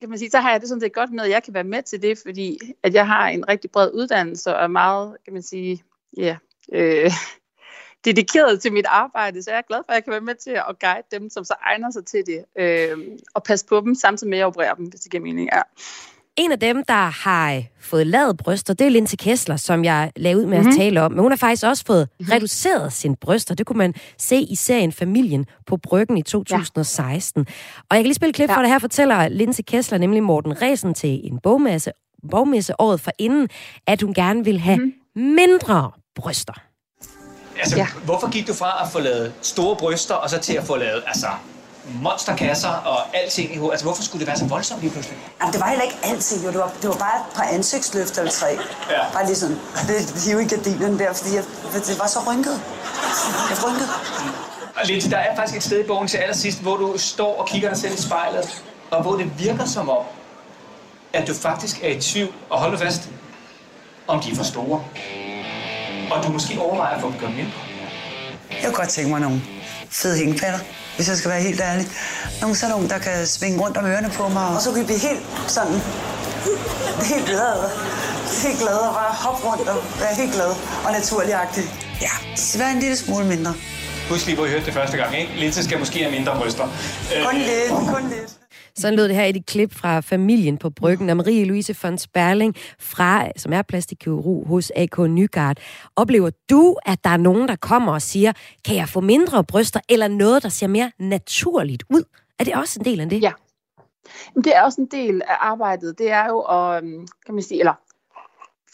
[0.00, 1.64] kan man sige, så har jeg det sådan set godt med, at jeg kan være
[1.64, 5.32] med til det, fordi at jeg har en rigtig bred uddannelse og er meget, kan
[5.32, 5.82] man sige,
[6.16, 6.36] ja,
[6.72, 7.10] øh,
[8.04, 10.50] dedikeret til mit arbejde, så jeg er glad for, at jeg kan være med til
[10.50, 14.30] at guide dem, som så egner sig til det, øh, og passe på dem, samtidig
[14.30, 15.48] med at operere dem, hvis det giver mening.
[15.52, 15.62] Ja.
[16.38, 20.40] En af dem, der har fået lavet bryster, det er Linse Kessler, som jeg lavede
[20.40, 20.68] ud med mm-hmm.
[20.68, 20.82] at mhm.
[20.82, 21.12] tale om.
[21.12, 22.32] Men hun har faktisk også fået mm-hmm.
[22.32, 23.54] reduceret sine bryster.
[23.54, 27.40] Det kunne man se i serien Familien på Bryggen i 2016.
[27.48, 27.52] Ja.
[27.78, 28.56] Og jeg kan lige spille klip ja.
[28.56, 31.92] for det her, fortæller Linse Kessler, nemlig Morten Resen, til en bogmesse,
[32.30, 33.48] bogmesse året for inden,
[33.86, 35.22] at hun gerne vil have mm-hmm.
[35.22, 36.52] mindre bryster.
[37.60, 37.86] Altså, ja.
[38.04, 41.02] hvorfor gik du fra at få lavet store bryster, og så til at få lavet
[41.06, 41.26] altså,
[42.02, 43.72] monsterkasser og alting i hovedet.
[43.72, 45.18] Altså, hvorfor skulle det være så voldsomt lige pludselig?
[45.40, 46.48] Jamen, det var heller ikke alting, jo.
[46.48, 48.46] Det var, det var bare et par ansigtsløfter eller tre.
[48.90, 49.12] Ja.
[49.12, 52.60] Bare lige sådan, det hive i gardinen der, fordi jeg, det var så rynket.
[53.50, 53.88] Jeg rynket.
[54.76, 57.48] Og lidt, der er faktisk et sted i bogen til allersidst, hvor du står og
[57.48, 60.04] kigger dig selv i spejlet, og hvor det virker som om,
[61.12, 63.08] at du faktisk er i tvivl, og hold fast,
[64.06, 64.84] om de er for store.
[66.10, 67.52] Og du måske overvejer at få dem gjort mindre.
[68.50, 69.42] Jeg kunne godt tænke mig nogle
[69.90, 70.58] fede hængepatter
[70.96, 71.86] hvis jeg skal være helt ærlig.
[72.40, 74.86] Nogle sådan nogle, der kan svinge rundt om ørerne på mig, og så kan vi
[74.86, 75.80] blive helt sådan,
[77.12, 77.56] helt glad.
[78.42, 80.50] Helt glad og bare hoppe rundt og være helt glad
[80.84, 81.64] og naturligagtig.
[82.00, 82.14] Ja,
[82.58, 83.54] være en lille smule mindre.
[84.10, 85.32] Husk lige, hvor I hørte det første gang, ikke?
[85.36, 86.64] Linse skal måske have mindre bryster.
[87.24, 88.37] Kun lidt, kun lidt.
[88.78, 92.54] Sådan lød det her i et klip fra familien på bryggen af Marie-Louise von Sperling,
[92.78, 95.56] fra, som er plastikkirurg hos AK Nygaard.
[95.96, 98.32] Oplever du, at der er nogen, der kommer og siger,
[98.64, 102.02] kan jeg få mindre bryster, eller noget, der ser mere naturligt ud?
[102.38, 103.22] Er det også en del af det?
[103.22, 103.32] Ja.
[104.34, 105.98] Det er også en del af arbejdet.
[105.98, 107.74] Det er jo at, øhm, kan man sige, eller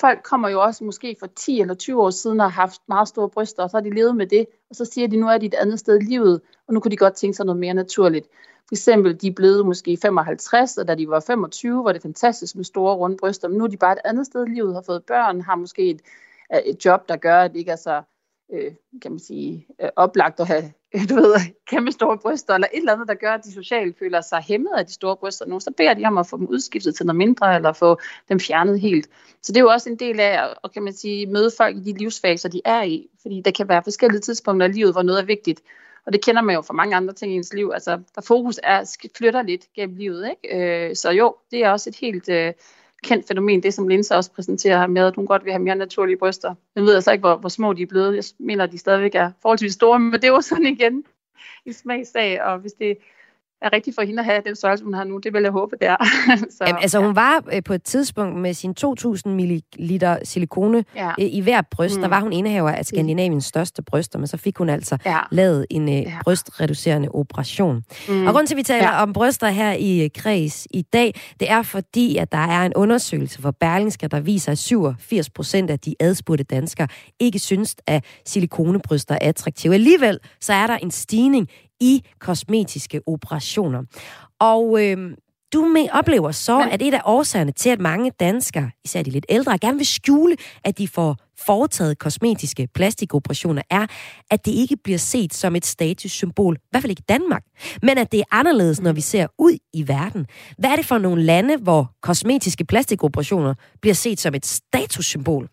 [0.01, 3.09] folk kommer jo også måske for 10 eller 20 år siden og har haft meget
[3.09, 5.39] store bryster, og så har de levet med det, og så siger de, nu er
[5.39, 7.75] de et andet sted i livet, og nu kunne de godt tænke sig noget mere
[7.75, 8.27] naturligt.
[8.69, 12.57] For eksempel, de er blevet måske 55, og da de var 25, var det fantastisk
[12.57, 14.83] med store runde bryster, men nu er de bare et andet sted i livet, har
[14.83, 16.01] fået børn, har måske et,
[16.55, 18.03] øh, et job, der gør, at det ikke er så
[18.53, 18.73] øh,
[19.03, 20.73] kan man sige, øh, oplagt at have
[21.11, 21.35] du ved,
[21.67, 24.71] kæmpe store bryster, eller et eller andet, der gør, at de socialt føler sig hæmmet
[24.77, 27.17] af de store bryster nu, så beder de om at få dem udskiftet til noget
[27.17, 27.99] mindre, eller få
[28.29, 29.09] dem fjernet helt.
[29.43, 31.81] Så det er jo også en del af at kan man sige, møde folk i
[31.81, 35.21] de livsfaser, de er i, fordi der kan være forskellige tidspunkter i livet, hvor noget
[35.21, 35.61] er vigtigt.
[36.07, 37.71] Og det kender man jo fra mange andre ting i ens liv.
[37.75, 40.31] Altså, der fokus er, flytter lidt gennem livet.
[40.31, 40.89] Ikke?
[40.89, 42.53] Øh, så jo, det er også et helt øh,
[43.05, 45.75] kendt fænomen, det som Linse også præsenterer her med, at hun godt vil have mere
[45.75, 46.55] naturlige bryster.
[46.75, 48.17] Jeg ved altså ikke, hvor, hvor små de er blevet.
[48.17, 51.05] Jeg mener, at de stadigvæk er forholdsvis store, men det er jo sådan igen
[51.65, 52.99] i smagsag, og hvis det
[53.65, 55.19] er rigtigt for hende at have den størrelse, hun har nu.
[55.19, 55.97] Det vil jeg håbe, det er.
[56.59, 57.07] så, Jamen, altså, ja.
[57.07, 59.63] hun var øh, på et tidspunkt med sin 2.000 ml
[60.23, 61.09] silikone ja.
[61.09, 61.97] øh, i hver bryst.
[61.97, 62.03] Mm.
[62.03, 65.19] Der var hun indehaver af Skandinaviens største bryster, men så fik hun altså ja.
[65.31, 66.19] lavet en øh, ja.
[66.25, 67.83] brystreducerende operation.
[68.09, 68.27] Mm.
[68.27, 69.03] Og grund til, at vi taler ja.
[69.03, 72.73] om bryster her i øh, Kreds i dag, det er fordi, at der er en
[72.75, 76.89] undersøgelse for Berlingske, der viser, at 87 procent af de adspurgte danskere
[77.21, 79.75] ikke synes, at silikonebryster er attraktive.
[79.75, 81.49] Alligevel så er der en stigning
[81.81, 83.83] i kosmetiske operationer.
[84.41, 85.17] Og øh,
[85.55, 89.27] du med oplever så, at et af årsagerne til, at mange danskere, især de lidt
[89.29, 93.87] ældre, gerne vil skjule, at de får foretaget kosmetiske plastikoperationer, er,
[94.31, 97.45] at det ikke bliver set som et statussymbol, i hvert fald ikke i Danmark,
[97.83, 100.27] men at det er anderledes, når vi ser ud i verden.
[100.59, 105.49] Hvad er det for nogle lande, hvor kosmetiske plastikoperationer bliver set som et statussymbol?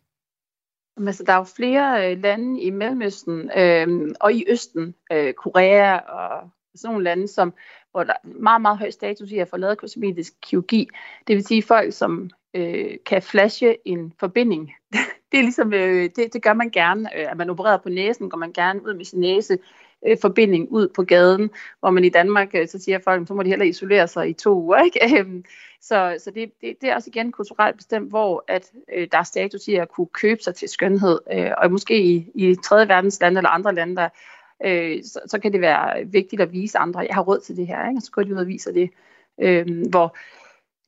[1.07, 5.97] Altså, der er jo flere øh, lande i Mellemøsten øh, og i Østen, øh, Korea
[5.97, 7.53] og sådan nogle lande, som,
[7.91, 10.87] hvor der er meget, meget høj status i at få lavet kosmetisk kirurgi.
[11.27, 14.71] Det vil sige folk, som øh, kan flashe en forbinding.
[15.31, 17.19] det er ligesom, øh, det, det gør man gerne.
[17.19, 19.57] Øh, at man opererer på næsen, går man gerne ud med sin næse
[20.07, 23.43] øh, forbinding ud på gaden, hvor man i Danmark, øh, så siger folk, så må
[23.43, 24.83] de heller isolere sig i to uger.
[24.85, 25.19] Ikke?
[25.19, 25.45] Øhm,
[25.81, 29.23] så så det, det, det er også igen kulturelt bestemt, hvor at, øh, der er
[29.23, 33.21] status i at kunne købe sig til skønhed, øh, og måske i, i tredje verdens
[33.21, 34.09] lande eller andre lande, der,
[34.65, 37.67] øh, så, så kan det være vigtigt at vise andre, jeg har råd til det
[37.67, 37.97] her, ikke?
[37.97, 38.89] og så går de ud og viser det,
[39.41, 40.15] øh, hvor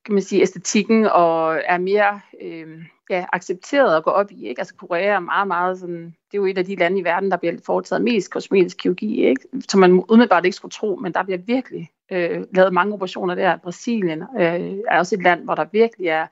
[0.05, 4.47] kan man sige, æstetikken og er mere øh, ja, accepteret at gå op i.
[4.47, 4.61] Ikke?
[4.61, 7.31] Altså Korea er meget, meget sådan, det er jo et af de lande i verden,
[7.31, 9.41] der bliver foretaget mest kosmetisk kirurgi, ikke?
[9.69, 13.57] som man umiddelbart ikke skulle tro, men der bliver virkelig øh, lavet mange operationer der.
[13.57, 16.27] Brasilien øh, er også et land, hvor der virkelig er,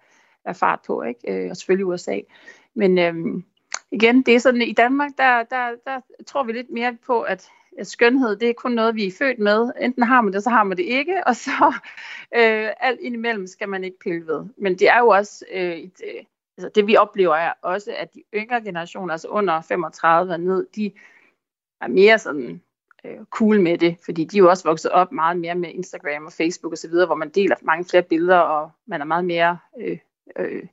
[0.45, 1.19] er fart på, ikke?
[1.43, 2.19] Øh, og selvfølgelig USA.
[2.73, 3.43] Men øh,
[3.91, 7.31] igen, det er sådan, i Danmark, der, der, der tror vi lidt mere på, at
[7.31, 9.71] at Øh, skønhed, det er kun noget, vi er født med.
[9.79, 11.51] Enten har man det, så har man det ikke, og så
[12.37, 14.45] øh, alt indimellem skal man ikke pille ved.
[14.57, 16.23] Men det er jo også, øh, et, øh,
[16.57, 20.67] altså det vi oplever er også, at de yngre generationer, altså under 35 og ned,
[20.75, 20.91] de
[21.81, 22.61] er mere sådan
[23.05, 26.25] øh, cool med det, fordi de er jo også vokset op meget mere med Instagram
[26.25, 29.97] og Facebook osv., hvor man deler mange flere billeder, og man er meget mere øh,
[30.35, 30.63] øh,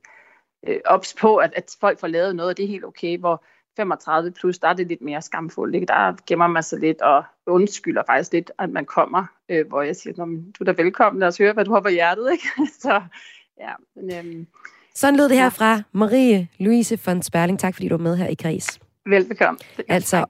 [0.67, 3.43] øh, ops på, at, at folk får lavet noget, og det er helt okay, hvor
[3.77, 5.75] 35 plus, der er det lidt mere skamfuldt.
[5.75, 5.87] Ikke?
[5.87, 9.95] Der gemmer man sig lidt og undskylder faktisk lidt, at man kommer, øh, hvor jeg
[9.95, 10.13] siger,
[10.59, 12.31] du er da velkommen, lad os høre, hvad du har på hjertet.
[12.31, 12.47] Ikke?
[12.81, 13.01] Så
[13.59, 14.47] ja, men, øhm,
[14.95, 17.59] Sådan lød det her fra Marie Louise von Sperling.
[17.59, 18.79] Tak fordi du var med her i Græs.
[19.05, 19.59] Velbekomme.
[19.87, 20.25] Altså,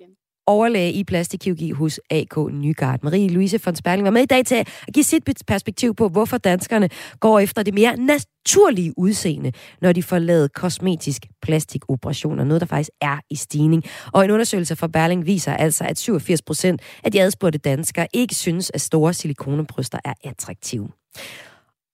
[0.49, 2.99] overlæge i plastikkirurgi hos AK Nygaard.
[3.03, 6.89] Marie-Louise von Sperling var med i dag til at give sit perspektiv på, hvorfor danskerne
[7.19, 12.43] går efter det mere naturlige udseende, når de får lavet kosmetisk plastikoperationer.
[12.43, 13.83] Noget, der faktisk er i stigning.
[14.13, 18.35] Og en undersøgelse fra Berling viser altså, at 87 procent af de adspurgte danskere ikke
[18.35, 20.89] synes, at store silikonebryster er attraktive.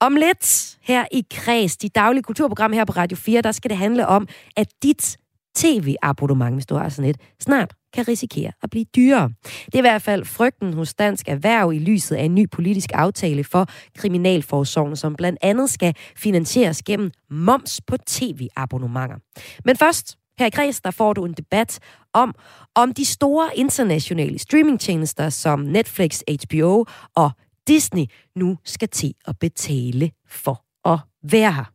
[0.01, 3.77] Om lidt her i Kreds, de daglige kulturprogram her på Radio 4, der skal det
[3.77, 5.17] handle om, at dit
[5.55, 9.29] tv-abonnement, hvis du har sådan et, snart kan risikere at blive dyrere.
[9.65, 12.89] Det er i hvert fald frygten hos Dansk Erhverv i lyset af en ny politisk
[12.93, 19.15] aftale for Kriminalforsorgen, som blandt andet skal finansieres gennem moms på tv-abonnementer.
[19.65, 21.79] Men først, her i Kreds, der får du en debat
[22.13, 22.35] om,
[22.75, 27.31] om de store internationale streamingtjenester som Netflix, HBO og
[27.67, 28.05] Disney
[28.35, 30.99] nu skal til at betale for at
[31.31, 31.74] være her.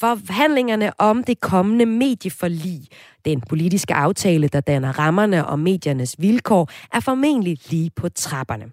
[0.00, 2.80] Forhandlingerne om det kommende medieforlig,
[3.24, 8.64] den politiske aftale, der danner rammerne om mediernes vilkår, er formentlig lige på trapperne.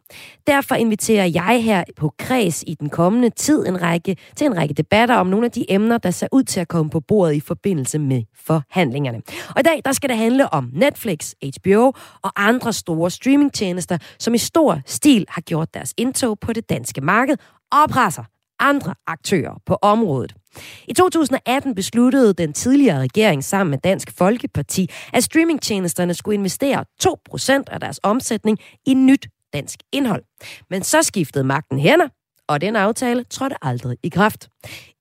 [0.47, 4.73] Derfor inviterer jeg her på Kreds i den kommende tid en række, til en række
[4.73, 7.39] debatter om nogle af de emner, der ser ud til at komme på bordet i
[7.39, 9.21] forbindelse med forhandlingerne.
[9.49, 14.33] Og i dag der skal det handle om Netflix, HBO og andre store streamingtjenester, som
[14.33, 17.37] i stor stil har gjort deres indtog på det danske marked
[17.71, 18.23] og presser
[18.63, 20.33] andre aktører på området.
[20.87, 27.63] I 2018 besluttede den tidligere regering sammen med Dansk Folkeparti, at streamingtjenesterne skulle investere 2%
[27.67, 30.23] af deres omsætning i nyt dansk indhold.
[30.69, 32.07] Men så skiftede magten hænder,
[32.47, 34.49] og den aftale trådte aldrig i kraft.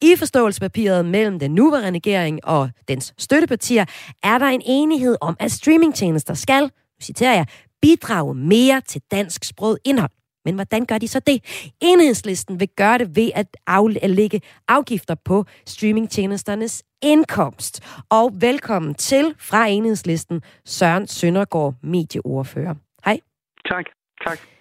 [0.02, 3.84] I forståelsespapiret mellem den nuværende regering og dens støttepartier
[4.22, 6.70] er der en enighed om, at streamingtjenester skal,
[7.02, 7.46] citerer jeg,
[7.82, 10.21] bidrage mere til dansk sprog indhold.
[10.44, 11.72] Men hvordan gør de så det?
[11.80, 18.02] Enhedslisten vil gøre det ved at aflægge afgifter på streamingtjenesternes indkomst.
[18.10, 22.74] Og velkommen til fra Enhedslisten, Søren Søndergaard, medieordfører.
[23.04, 23.20] Hej.
[23.68, 23.84] Tak,
[24.26, 24.51] tak.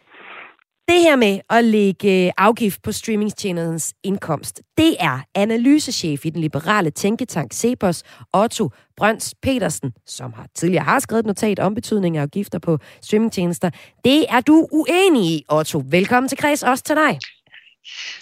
[0.88, 6.42] Det her med at lægge øh, afgift på streamingtjenesternes indkomst, det er analysechef i den
[6.42, 12.20] liberale tænketank Cepos, Otto Brøns Petersen, som har tidligere har skrevet et notat om betydningen
[12.20, 13.70] af afgifter på streamingtjenester.
[14.06, 15.84] Det er du uenig i, Otto.
[15.86, 17.20] Velkommen til Kreds, også til dig.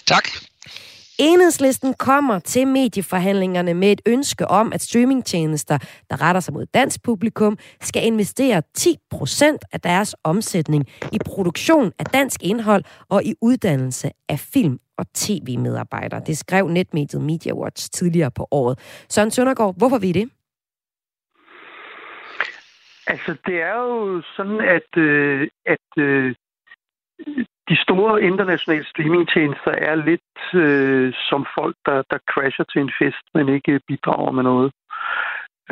[0.06, 0.49] Tak.
[1.22, 5.78] Enhedslisten kommer til medieforhandlingerne med et ønske om, at streamingtjenester,
[6.10, 12.04] der retter sig mod dansk publikum, skal investere 10% af deres omsætning i produktion af
[12.04, 16.22] dansk indhold og i uddannelse af film og tv-medarbejdere.
[16.26, 18.78] Det skrev netmediet MediaWatch tidligere på året.
[19.08, 20.30] Søren Søndergaard, hvorfor vi det?
[23.06, 26.34] Altså, det er jo sådan, at, øh, at øh,
[27.70, 33.24] de store internationale streamingtjenester er lidt øh, som folk, der, der crasher til en fest,
[33.34, 34.72] men ikke bidrager med noget.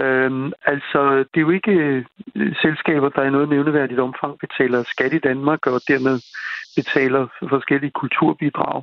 [0.00, 1.72] Øhm, altså, det er jo ikke
[2.36, 6.16] øh, selskaber, der i noget nævneværdigt omfang betaler skat i Danmark, og dermed
[6.76, 8.82] betaler forskellige kulturbidrag.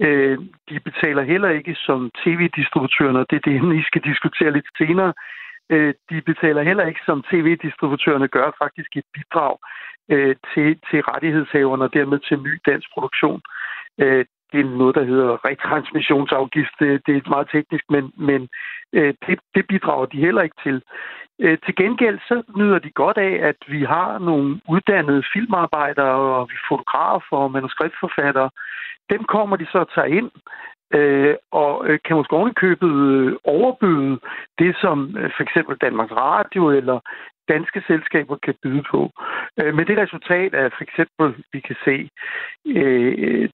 [0.00, 0.38] Øh,
[0.70, 5.12] de betaler heller ikke som tv-distributørerne, og det er det, vi skal diskutere lidt senere.
[5.70, 9.56] Øh, de betaler heller ikke som tv-distributørerne gør faktisk et bidrag
[10.08, 13.40] øh, til, til rettighedshaverne og dermed til ny dansk produktion.
[13.98, 16.74] Øh, det er noget, der hedder retransmissionsafgift.
[16.80, 18.48] Det, det er meget teknisk, men, men
[18.92, 20.82] øh, det, det bidrager de heller ikke til.
[21.38, 26.48] Øh, til gengæld så nyder de godt af, at vi har nogle uddannede filmarbejdere og
[26.50, 28.50] vi fotografer og manuskriptforfattere.
[29.10, 30.30] Dem kommer de så at tage ind
[30.94, 34.18] øh, og øh, kan måske ovenikøbet øh, overbyde
[34.58, 37.00] det, som øh, for eksempel Danmarks Radio eller
[37.48, 39.00] danske selskaber kan byde på.
[39.60, 41.96] Øh, med det resultat, er for eksempel vi kan se
[42.76, 43.48] øh,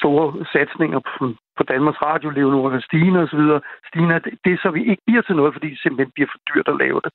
[0.00, 3.44] store satsninger på, på Danmarks Radio, Leonora Stine osv.
[3.88, 6.68] Stine, det er så vi ikke bliver til noget, fordi det simpelthen bliver for dyrt
[6.68, 7.12] at lave det.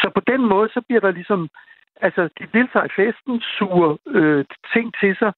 [0.00, 1.48] Så på den måde, så bliver der ligesom,
[2.06, 4.44] altså de deltager i festen, suger øh,
[4.74, 5.32] ting til sig,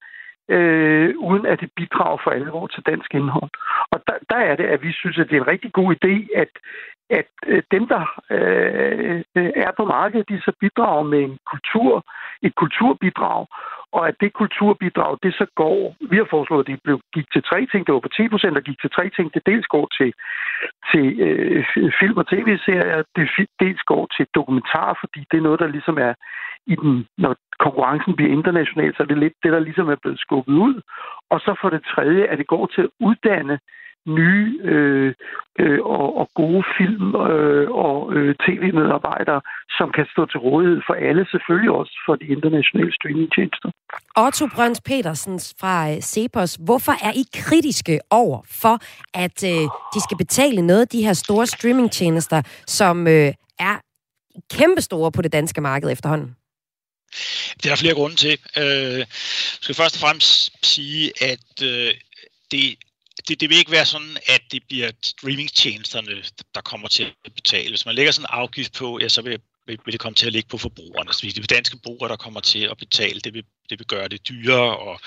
[0.54, 3.50] øh, uden at det bidrager for alvor til dansk indhold.
[3.92, 6.14] Og der, der er det, at vi synes, at det er en rigtig god idé,
[6.42, 6.52] at
[7.10, 12.04] at øh, dem, der øh, øh, er på markedet, de så bidrager med en kultur,
[12.42, 13.46] et kulturbidrag,
[13.92, 17.42] og at det kulturbidrag, det så går, vi har foreslået, at det blev, gik til
[17.42, 19.86] tre ting, det var på 10 procent, og gik til tre ting, det dels går
[19.98, 20.10] til,
[20.90, 21.64] til øh,
[22.00, 26.14] film og tv-serier, det dels går til dokumentar, fordi det er noget, der ligesom er
[26.66, 30.20] i den, når konkurrencen bliver international, så er det lidt det, der ligesom er blevet
[30.20, 30.80] skubbet ud.
[31.30, 33.58] Og så for det tredje, at det går til at uddanne
[34.06, 35.14] nye øh,
[35.58, 39.40] øh, og, og gode film øh, og øh, tv-medarbejdere,
[39.78, 43.70] som kan stå til rådighed for alle, selvfølgelig også for de internationale streamingtjenester.
[44.16, 48.76] Otto Brøns Petersen fra øh, Cepos, hvorfor er I kritiske over for,
[49.14, 53.76] at øh, de skal betale noget af de her store streamingtjenester, som øh, er
[54.50, 56.36] kæmpestore på det danske marked efterhånden?
[57.56, 58.38] Det er der flere grunde til.
[58.56, 59.06] Øh, jeg
[59.60, 61.94] skal først og fremmest sige, at øh,
[62.50, 62.76] det
[63.28, 66.22] det, det vil ikke være sådan, at det bliver streamingtjenesterne,
[66.54, 67.68] der kommer til at betale.
[67.68, 70.32] Hvis man lægger sådan en afgift på, ja, så vil, vil det komme til at
[70.32, 71.12] ligge på forbrugerne.
[71.12, 73.20] Så det er danske brugere, der kommer til at betale.
[73.20, 75.00] Det vil, det vil gøre det dyrere at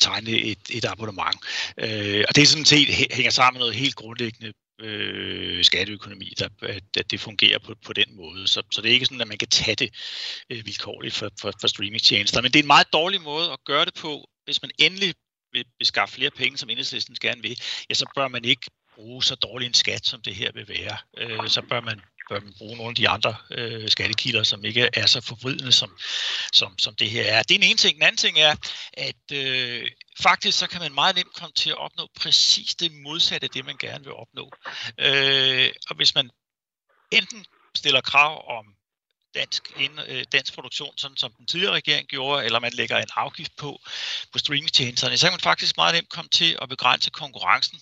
[0.00, 1.36] tegne et, et abonnement.
[1.78, 6.48] Øh, og det er sådan set hænger sammen med noget helt grundlæggende øh, skatteøkonomi, der,
[6.62, 8.48] at, at det fungerer på, på den måde.
[8.48, 9.94] Så, så det er ikke sådan, at man kan tage det
[10.50, 12.42] øh, vilkårligt for, for, for streamingtjenester.
[12.42, 15.14] Men det er en meget dårlig måde at gøre det på, hvis man endelig
[15.52, 17.60] vil beskaffe flere penge, som enhedslisten gerne vil,
[17.90, 20.96] ja, så bør man ikke bruge så dårlig en skat, som det her vil være.
[21.18, 24.88] Øh, så bør man, bør man bruge nogle af de andre øh, skattekilder, som ikke
[24.92, 25.98] er så forvridende, som,
[26.52, 27.42] som, som det her er.
[27.42, 27.94] Det er en ene ting.
[27.94, 28.54] Den anden ting er,
[28.92, 33.44] at øh, faktisk så kan man meget nemt komme til at opnå præcis det modsatte
[33.44, 34.50] af det, man gerne vil opnå.
[34.98, 36.30] Øh, og hvis man
[37.12, 38.64] enten stiller krav om
[39.34, 43.08] dansk, ind, øh, dansk produktion, sådan som den tidligere regering gjorde, eller man lægger en
[43.16, 43.80] afgift på
[44.32, 47.80] på streamingtjenesterne, så kan man faktisk meget nemt komme til at begrænse konkurrencen.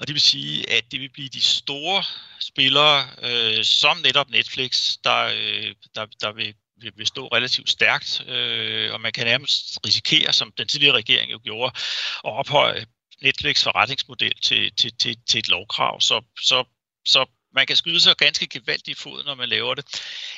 [0.00, 2.04] Og det vil sige, at det vil blive de store
[2.40, 6.54] spillere, øh, som netop Netflix, der, øh, der, der vil
[6.96, 11.40] vil stå relativt stærkt, øh, og man kan nærmest risikere, som den tidligere regering jo
[11.44, 11.72] gjorde,
[12.24, 12.86] at ophøje
[13.22, 16.00] Netflix forretningsmodel til, til, til, til et lovkrav.
[16.00, 16.64] Så, så,
[17.04, 19.84] så man kan skyde sig ganske gevaldigt i foden, når man laver det.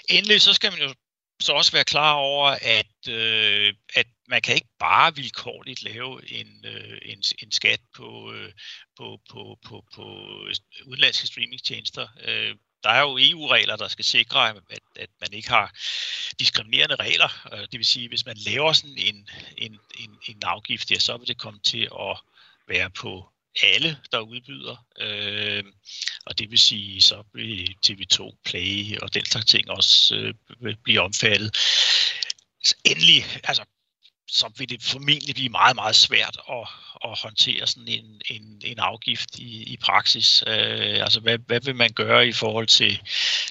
[0.09, 0.95] Endelig så skal man jo
[1.41, 6.65] så også være klar over, at, øh, at man kan ikke bare vilkårligt lave en,
[6.65, 8.53] øh, en, en skat på, øh,
[8.97, 10.05] på, på, på, på
[10.49, 10.55] øh,
[10.87, 12.09] udenlandske streamingtjenester.
[12.25, 15.73] Øh, der er jo EU-regler, der skal sikre, at, at man ikke har
[16.39, 17.49] diskriminerende regler.
[17.53, 21.17] Øh, det vil sige, hvis man laver sådan en, en, en, en afgift, ja, så
[21.17, 22.19] vil det komme til at
[22.69, 23.29] være på
[23.63, 24.87] alle, der udbyder.
[25.01, 25.65] Øh,
[26.27, 31.01] og det vil sige, så vil TV2 Play og den slags ting også øh, blive
[31.01, 31.57] omfattet.
[32.85, 33.65] Endelig, altså,
[34.29, 36.69] så vil det formentlig blive meget, meget svært at,
[37.05, 40.45] at håndtere sådan en, en, en afgift i, i praksis.
[40.47, 43.01] Øh, altså, hvad, hvad vil man gøre i forhold til,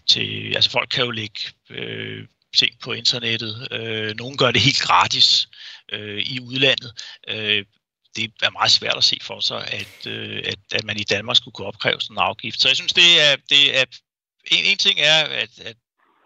[0.08, 1.40] til altså folk kan jo lægge
[1.70, 3.68] øh, ting på internettet.
[3.72, 5.48] Øh, nogle gør det helt gratis
[5.92, 6.94] øh, i udlandet.
[7.28, 7.66] Øh,
[8.16, 11.38] det er meget svært at se for sig, at, øh, at, at man i Danmark
[11.38, 12.62] skulle kunne opkræve sådan en afgift.
[12.62, 13.86] Så jeg synes, det er, det er
[14.52, 15.78] en, en ting er, at, at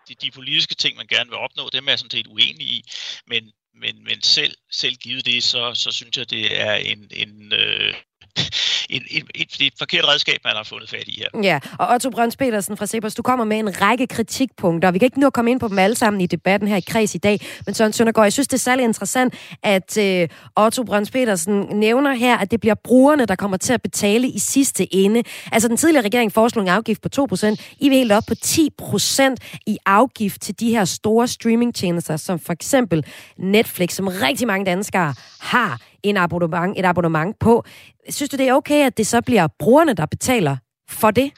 [0.07, 2.83] de, de politiske ting, man gerne vil opnå, dem er jeg sådan set uenig i,
[3.27, 7.53] men, men, men selv, selv givet det, så, så synes jeg, det er en, en,
[7.53, 7.93] øh,
[8.89, 11.41] et, et, et, et forkert redskab, man har fundet fat i her.
[11.43, 14.91] Ja, og Otto Brøns Petersen fra Cepos, du kommer med en række kritikpunkter.
[14.91, 17.15] Vi kan ikke nu komme ind på dem alle sammen i debatten her i kreds
[17.15, 21.11] i dag, men Søren Søndergaard, jeg synes, det er særlig interessant, at øh, Otto Brøns
[21.11, 25.23] Petersen nævner her, at det bliver brugerne, der kommer til at betale i sidste ende.
[25.51, 27.55] Altså, den tidligere regering foreslog en afgift på 2%.
[27.79, 29.35] I vil helt op på 10%
[29.67, 33.05] i afgift til de her store streamingtjenester, som for eksempel
[33.37, 37.63] Netflix, som rigtig mange danskere har en abonnement, et abonnement på.
[38.09, 40.57] Synes du, det er okay, at det så bliver brugerne, der betaler
[40.89, 41.31] for det?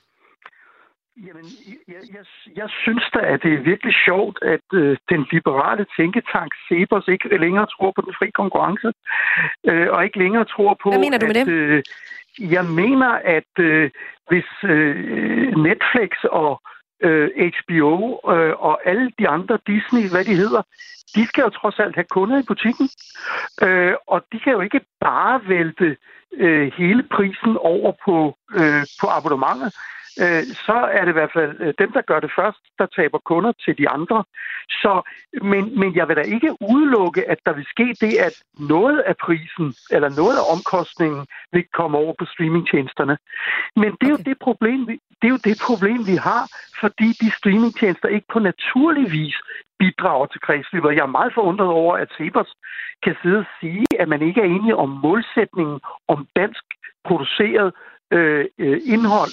[1.27, 1.45] Jamen,
[1.87, 6.51] jeg, jeg, jeg synes da, at det er virkelig sjovt, at øh, den liberale tænketank
[6.67, 8.89] Cepos ikke længere tror på den fri konkurrence,
[9.69, 10.89] øh, og ikke længere tror på...
[10.89, 11.53] Hvad mener du med at, det?
[11.53, 11.83] Øh,
[12.39, 13.89] jeg mener, at øh,
[14.29, 14.95] hvis øh,
[15.67, 16.61] Netflix og
[17.01, 20.61] øh, HBO øh, og alle de andre Disney, hvad de hedder,
[21.15, 22.89] de skal jo trods alt have kunder i butikken.
[23.61, 25.97] Øh, og de kan jo ikke bare vælte
[26.33, 29.73] øh, hele prisen over på, øh, på abonnementet
[30.23, 33.19] øh, så er det i hvert fald øh, dem, der gør det først, der taber
[33.25, 34.23] kunder til de andre.
[34.69, 35.01] Så,
[35.41, 39.15] men, men jeg vil da ikke udelukke, at der vil ske det, at noget af
[39.17, 43.17] prisen eller noget af omkostningen vil komme over på streamingtjenesterne.
[43.75, 44.23] Men det er, okay.
[44.23, 46.43] jo det, problem, vi, det er jo det problem, vi har,
[46.81, 49.37] fordi de streamingtjenester ikke på naturlig vis
[49.79, 50.97] bidrager til kredsløbet.
[50.97, 52.51] Jeg er meget forundret over, at Sebers
[53.03, 56.63] kan sidde og sige, at man ikke er enige om målsætningen om dansk
[57.07, 57.73] produceret
[58.11, 59.31] øh, øh, indhold.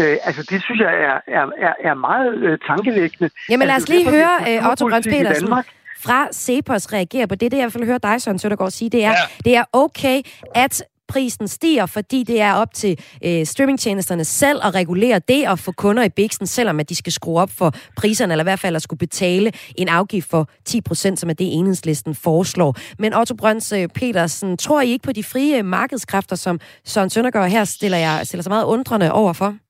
[0.00, 3.30] Øh, altså, det synes jeg er, er, er, er meget øh, tankevækkende.
[3.50, 5.66] Jamen lad os altså, lige derfor, høre øh, Otto Brøns Petersen Danmark.
[6.04, 7.52] fra Cepos reagere på det.
[7.52, 9.14] Det, jeg vil høre dig, Søren Søndergaard, sige, det er, Ja.
[9.44, 10.22] det er okay,
[10.54, 15.58] at prisen stiger, fordi det er op til øh, streamingtjenesterne selv at regulere det og
[15.58, 18.60] få kunder i biksen, selvom at de skal skrue op for priserne, eller i hvert
[18.60, 22.76] fald at skulle betale en afgift for 10%, som er det enhedslisten foreslår.
[22.98, 27.50] Men Otto Brøns øh, Petersen, tror I ikke på de frie markedskræfter, som Søren Søndergaard
[27.50, 29.69] her stiller, jeg, stiller sig meget undrende over for?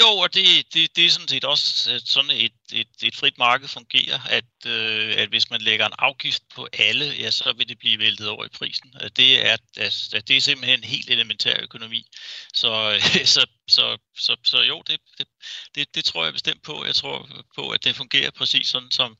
[0.00, 3.38] Jo, og det, det, det er sådan set også øh, sådan et, et, et frit
[3.38, 7.68] marked fungerer, at, øh, at hvis man lægger en afgift på alle, ja, så vil
[7.68, 8.94] det blive væltet over i prisen.
[9.02, 12.06] Øh, det er, altså, det er simpelthen helt elementær økonomi.
[12.54, 15.26] Så, øh, så, så, så, så jo, det, det,
[15.74, 16.84] det, det tror jeg bestemt på.
[16.84, 19.16] Jeg tror på, at det fungerer præcis sådan, som,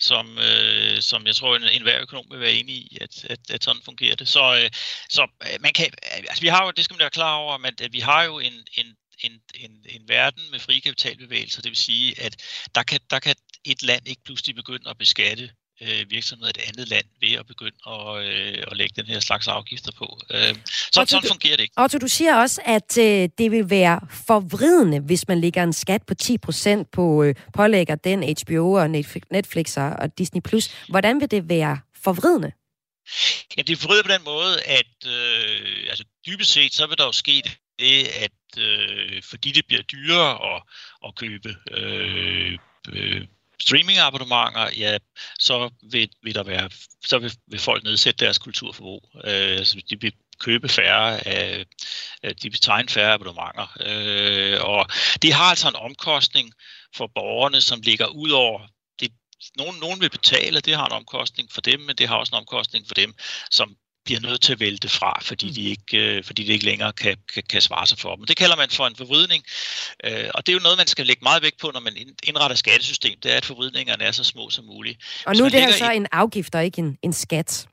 [0.00, 3.64] som, øh, som jeg tror, en, enhver økonom vil være enig i, at, at, at
[3.64, 4.28] sådan fungerer det.
[4.28, 4.70] Så, øh,
[5.10, 5.28] så
[5.60, 8.00] man kan, altså, vi har jo, det skal man være klar over, at, at vi
[8.00, 11.62] har jo en, en en, en, en verden med frie kapitalbevægelser.
[11.62, 12.36] Det vil sige, at
[12.74, 15.50] der kan, der kan et land ikke pludselig begynde at beskatte
[15.82, 19.20] øh, virksomheder i et andet land ved at begynde at, øh, at lægge den her
[19.20, 20.18] slags afgifter på.
[20.30, 21.74] Øh, så, Otto, sådan fungerer det ikke.
[21.82, 26.02] Otto, du siger også, at øh, det vil være forvridende, hvis man lægger en skat
[26.02, 30.40] på 10 procent på øh, pålægger den HBO og Netflix, og Disney+.
[30.40, 30.70] Plus.
[30.88, 32.52] Hvordan vil det være forvridende?
[33.56, 37.04] Ja, det er forvridet på den måde, at øh, altså, dybest set, så vil der
[37.04, 37.42] jo ske
[37.78, 40.62] det, at øh, fordi det bliver dyrere at,
[41.06, 42.58] at købe øh,
[42.92, 43.26] øh,
[43.60, 44.98] streamingabonnementer, ja,
[45.38, 46.70] så vil, vil der være,
[47.04, 49.10] så vil, vil folk nedsætte deres kulturforbrug.
[49.14, 51.66] Øh, altså, de vil købe færre af,
[52.22, 53.76] de vil tegne færre abonnementer.
[53.80, 54.86] Øh, og
[55.22, 56.52] det har altså en omkostning
[56.96, 58.60] for borgerne, som ligger ud over
[59.00, 59.12] det.
[59.56, 62.40] Nogen, nogen vil betale, det har en omkostning for dem, men det har også en
[62.40, 63.14] omkostning for dem,
[63.50, 63.76] som
[64.10, 66.92] bliver nødt til at vælge det fra, fordi, de ikke, øh, fordi det ikke længere
[66.92, 68.24] kan, kan, kan svare sig for dem.
[68.24, 69.44] Det kalder man for en forvridning,
[70.04, 72.16] øh, og det er jo noget, man skal lægge meget vægt på, når man ind-
[72.28, 74.98] indretter skattesystem, det er, at forvridningerne er så små som muligt.
[75.26, 77.66] Og nu er det her så en afgift og ikke en, en skat.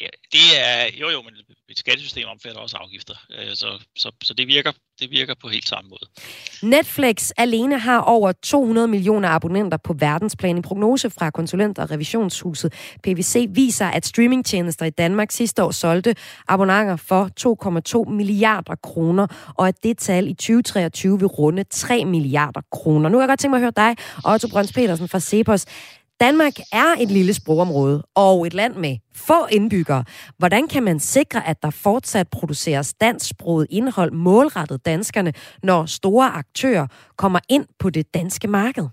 [0.00, 1.34] Ja, det er, jo jo, men
[1.74, 3.66] mit skattesystem omfatter også afgifter, øh, så,
[3.96, 6.06] så, så det, virker, det virker på helt samme måde.
[6.62, 10.56] Netflix alene har over 200 millioner abonnenter på verdensplan.
[10.56, 12.72] En prognose fra konsulent- og revisionshuset
[13.02, 16.14] PVC viser, at streamingtjenester i Danmark sidste år solgte
[16.48, 17.30] abonnenter for
[18.06, 23.08] 2,2 milliarder kroner, og at det tal i 2023 vil runde 3 milliarder kroner.
[23.08, 23.96] Nu har jeg godt tænkt mig at høre dig,
[24.32, 25.66] Otto Brøns Petersen fra Cepos.
[26.20, 30.04] Danmark er et lille sprogområde og et land med få indbyggere.
[30.38, 36.86] Hvordan kan man sikre, at der fortsat produceres dansksproget indhold målrettet danskerne, når store aktører
[37.16, 38.88] kommer ind på det danske marked?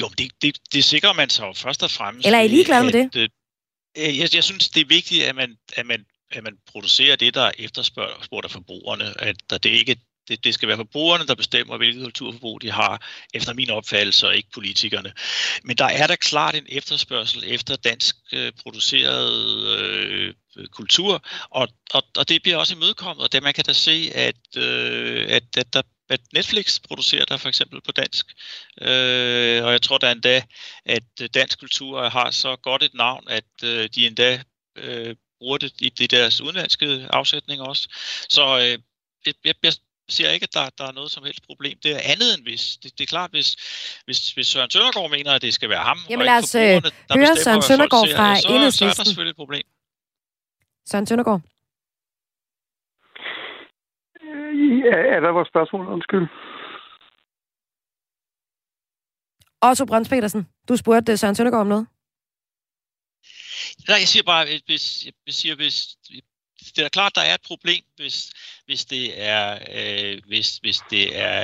[0.00, 2.26] Jo, det, det, det sikrer man sig jo først og fremmest.
[2.26, 5.56] Eller er I ligeglade med at, øh, Jeg, jeg synes, det er vigtigt, at man,
[5.76, 9.22] at man, at man producerer det, der er efterspurgt af forbrugerne.
[9.22, 9.96] At der, det, ikke,
[10.28, 14.36] det, det skal være forbrugerne, der bestemmer, hvilket kulturforbrug de har, efter min opfattelse, og
[14.36, 15.12] ikke politikerne.
[15.64, 20.34] Men der er da klart en efterspørgsel efter dansk øh, produceret øh,
[20.70, 23.24] kultur, og, og, og det bliver også imødekommet.
[23.24, 27.36] Og det, man kan da se, at, øh, at, at der at Netflix producerer der
[27.36, 28.26] for eksempel på dansk.
[28.80, 30.42] Øh, og jeg tror da endda,
[30.84, 34.42] at dansk kultur har så godt et navn, at øh, de endda
[34.76, 37.88] øh, bruger det i det deres udenlandske afsætning også.
[38.28, 38.78] Så øh,
[39.26, 39.72] jeg, jeg,
[40.12, 41.78] jeg siger ikke, at der, der er noget som helst problem.
[41.82, 42.76] Det er andet end hvis.
[42.82, 43.48] Det, det er klart, hvis,
[44.04, 47.14] hvis, hvis Søren Søndergaard mener, at det skal være ham, Jamen og ikke forbrugerne, der
[47.18, 49.64] høre bestemmer, Søren Søndergaard ser, fra så, så er der selvfølgelig et problem.
[50.90, 51.40] Søren Søndergaard.
[54.90, 55.88] Ja, hvad var spørgsmålet?
[55.96, 56.26] Undskyld.
[59.68, 61.86] Otto Brøns Petersen, du spurgte øh, Søren Søndergaard om noget.
[63.88, 65.96] Nej, jeg siger bare, hvis, jeg siger, hvis,
[66.76, 68.16] det er klart, der er et problem, hvis,
[68.66, 69.44] hvis det er,
[69.78, 71.38] øh, hvis, hvis det er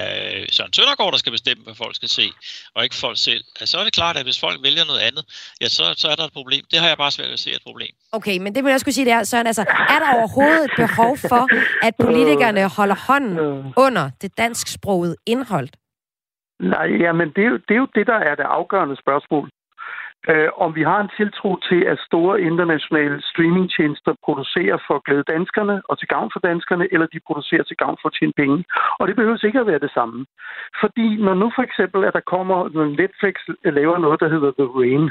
[0.57, 2.27] Søren Søndergaard, der skal bestemme, hvad folk skal se,
[2.75, 3.43] og ikke folk selv.
[3.61, 5.25] Altså, så er det klart, at hvis folk vælger noget andet,
[5.61, 6.63] ja, så, så er der et problem.
[6.71, 7.93] Det har jeg bare svært ved at se et problem.
[8.13, 9.65] Okay, men det vil jeg skulle sige, det er, Søren, altså,
[9.95, 11.43] er der overhovedet et behov for,
[11.87, 13.35] at politikerne holder hånden
[13.77, 15.69] under det dansksprogede indhold?
[16.61, 19.51] Nej, jamen det er, jo, det er jo det, der er det afgørende spørgsmål.
[20.31, 25.31] Øh, om vi har en tiltro til, at store internationale streamingtjenester producerer for at glæde
[25.35, 28.65] danskerne og til gavn for danskerne, eller de producerer til gavn for at tjene penge.
[28.99, 30.27] Og det behøver ikke at være det samme.
[30.81, 34.69] Fordi når nu for eksempel, at der kommer, når Netflix laver noget, der hedder The
[34.79, 35.11] Rain,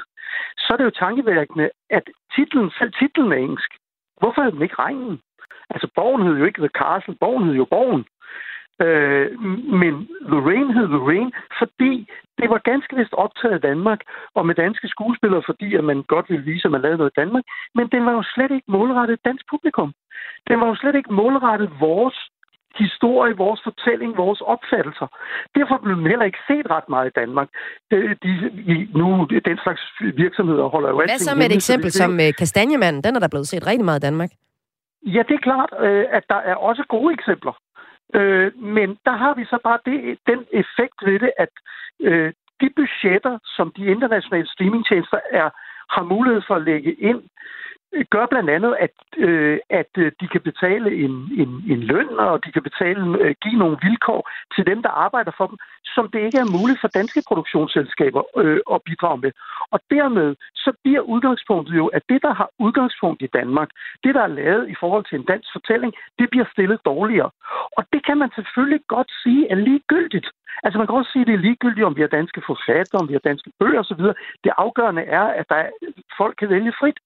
[0.57, 2.05] så er det jo tankevækkende, at
[2.35, 3.71] titlen, selv titlen er engelsk.
[4.19, 5.19] Hvorfor er den ikke regnen?
[5.69, 8.05] Altså, borgen hed jo ikke The Castle, borgen hed jo borgen.
[8.85, 9.41] Øh,
[9.81, 9.93] men
[10.31, 12.09] Lorraine hed Lorraine, fordi
[12.39, 14.01] det var ganske vist optaget af Danmark,
[14.35, 17.19] og med danske skuespillere, fordi at man godt ville vise, at man lavede noget i
[17.21, 17.43] Danmark.
[17.75, 19.93] Men den var jo slet ikke målrettet dansk publikum.
[20.49, 22.17] Den var jo slet ikke målrettet vores
[22.85, 25.07] historie, vores fortælling, vores opfattelser.
[25.57, 27.47] Derfor blev den heller ikke set ret meget i Danmark.
[27.91, 28.31] De, de,
[28.99, 29.81] nu, den slags
[30.23, 33.03] virksomheder holder jo Hvad så med et eksempel som uh, Kastanjemanden?
[33.03, 34.31] Den er der blevet set rigtig meget i Danmark.
[35.05, 37.53] Ja, det er klart, øh, at der er også gode eksempler.
[38.13, 41.49] Øh, men der har vi så bare det, den effekt ved det, at
[41.99, 45.49] øh, de budgetter, som de internationale streamingtjenester er,
[45.95, 47.21] har mulighed for at lægge ind,
[48.09, 52.45] gør blandt andet, at, øh, at øh, de kan betale en, en, en løn, og
[52.45, 55.57] de kan betale, øh, give nogle vilkår til dem, der arbejder for dem,
[55.95, 59.31] som det ikke er muligt for danske produktionsselskaber øh, at bidrage med.
[59.71, 63.69] Og dermed så bliver udgangspunktet jo, at det, der har udgangspunkt i Danmark,
[64.03, 67.29] det, der er lavet i forhold til en dansk fortælling, det bliver stillet dårligere.
[67.77, 70.27] Og det kan man selvfølgelig godt sige er ligegyldigt.
[70.63, 73.07] Altså man kan også sige, at det er ligegyldigt, om vi har danske forfattere, om
[73.09, 74.03] vi har danske bøger osv.
[74.43, 75.69] Det afgørende er, at der er,
[76.17, 76.99] folk kan vælge frit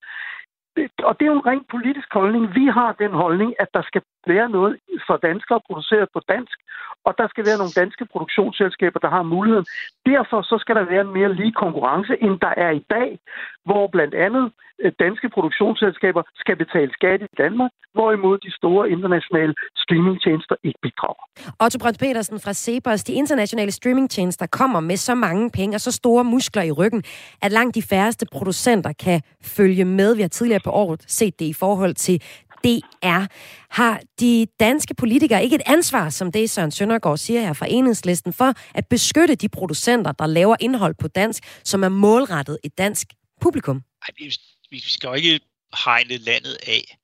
[1.07, 2.55] og det er jo en rent politisk holdning.
[2.55, 6.57] Vi har den holdning, at der skal være noget for danskere produceret på dansk,
[7.05, 9.65] og der skal være nogle danske produktionsselskaber, der har muligheden.
[10.05, 13.19] Derfor så skal der være en mere lige konkurrence, end der er i dag,
[13.65, 14.45] hvor blandt andet
[14.83, 19.53] øh, danske produktionsselskaber skal betale skat i Danmark, hvorimod de store internationale
[19.83, 21.23] streamingtjenester ikke bidrager.
[21.63, 25.91] Otto Brandt Petersen fra Cepos, de internationale streamingtjenester kommer med så mange penge og så
[25.91, 27.03] store muskler i ryggen,
[27.41, 30.15] at langt de færreste producenter kan følge med.
[30.15, 32.21] Vi har tidligere på året set det i forhold til
[32.63, 33.25] DR.
[33.69, 38.33] Har de danske politikere ikke et ansvar, som det Søren Søndergaard siger her fra enhedslisten,
[38.33, 43.07] for at beskytte de producenter, der laver indhold på dansk, som er målrettet et dansk
[43.41, 43.75] publikum?
[43.75, 44.29] Nej,
[44.71, 45.39] vi skal jo ikke
[45.85, 46.97] hegne landet af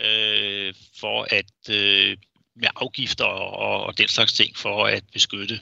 [0.00, 2.16] øh, for at øh,
[2.56, 5.60] med afgifter og, og den slags ting for at beskytte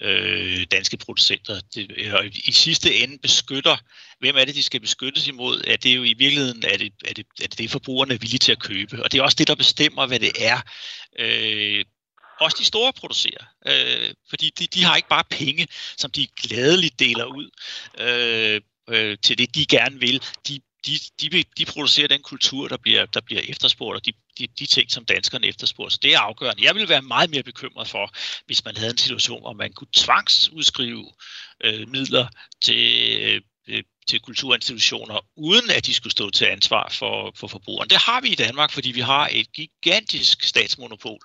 [0.00, 1.60] øh, danske producenter.
[1.74, 3.76] Det, og I sidste ende beskytter,
[4.20, 5.64] hvem er det, de skal beskyttes imod?
[5.66, 8.38] Er det jo i virkeligheden, er det, er det, er det, det forbrugerne er villige
[8.38, 9.04] til at købe?
[9.04, 10.60] Og det er også det, der bestemmer, hvad det er.
[11.18, 11.84] Øh,
[12.40, 16.98] også de store producerer, øh, fordi de, de har ikke bare penge, som de gladeligt
[16.98, 17.50] deler ud
[17.98, 20.22] øh, øh, til det, de gerne vil.
[20.48, 24.46] De de, de, de producerer den kultur, der bliver, der bliver efterspurgt, og de, de,
[24.58, 25.90] de ting, som danskerne efterspørger.
[25.90, 26.64] Så det er afgørende.
[26.64, 28.12] Jeg ville være meget mere bekymret for,
[28.46, 31.12] hvis man havde en situation, hvor man kunne tvangsudskrive
[31.64, 32.26] øh, midler
[32.62, 37.88] til, øh, Øh, til kulturinstitutioner, uden at de skulle stå til ansvar for, for forbrugeren.
[37.90, 41.18] Det har vi i Danmark, fordi vi har et gigantisk statsmonopol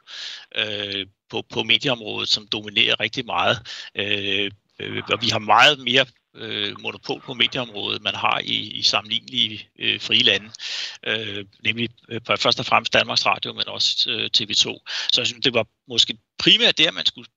[0.55, 3.57] øh, på, på medieområdet, som dominerer rigtig meget.
[3.95, 8.81] Øh, øh og vi har meget mere øh, monopol på medieområdet, man har i, i
[8.81, 10.49] sammenlignelige øh, frie lande,
[11.07, 14.63] øh, nemlig øh, først og fremmest Danmarks Radio, men også øh, TV2.
[15.11, 17.29] Så jeg synes, det var måske primært der, man skulle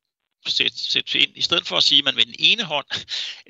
[0.46, 2.86] sætte, sætte ind, i stedet for at sige, at man med den ene hånd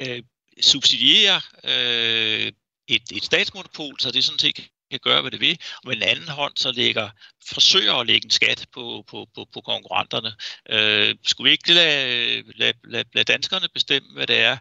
[0.00, 0.22] øh,
[0.60, 2.52] subsidierer øh,
[2.88, 6.02] et, et statsmonopol, så det sådan set kan gøre, hvad det vil, og med den
[6.02, 7.10] anden hånd så lægger,
[7.48, 10.32] forsøger at lægge en skat på, på, på, på konkurrenterne.
[10.70, 14.56] Øh, skulle vi ikke lade, lade, lade, lade danskerne bestemme, hvad det er,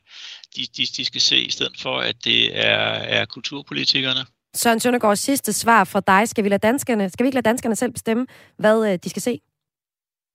[0.56, 2.88] de, de, de skal se, i stedet for, at det er,
[3.18, 4.26] er kulturpolitikerne?
[4.56, 6.30] Søren Søndergaard, sidste svar fra dig.
[6.30, 8.28] Skal vi, lade danskerne, skal vi ikke lade danskerne selv bestemme,
[8.58, 9.40] hvad øh, de skal se?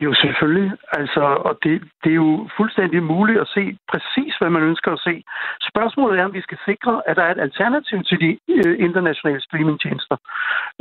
[0.05, 0.73] Jo, selvfølgelig.
[0.93, 5.01] Altså, og det, det er jo fuldstændig muligt at se præcis, hvad man ønsker at
[5.09, 5.25] se.
[5.71, 9.41] Spørgsmålet er, om vi skal sikre, at der er et alternativ til de øh, internationale
[9.41, 10.17] streamingtjenester,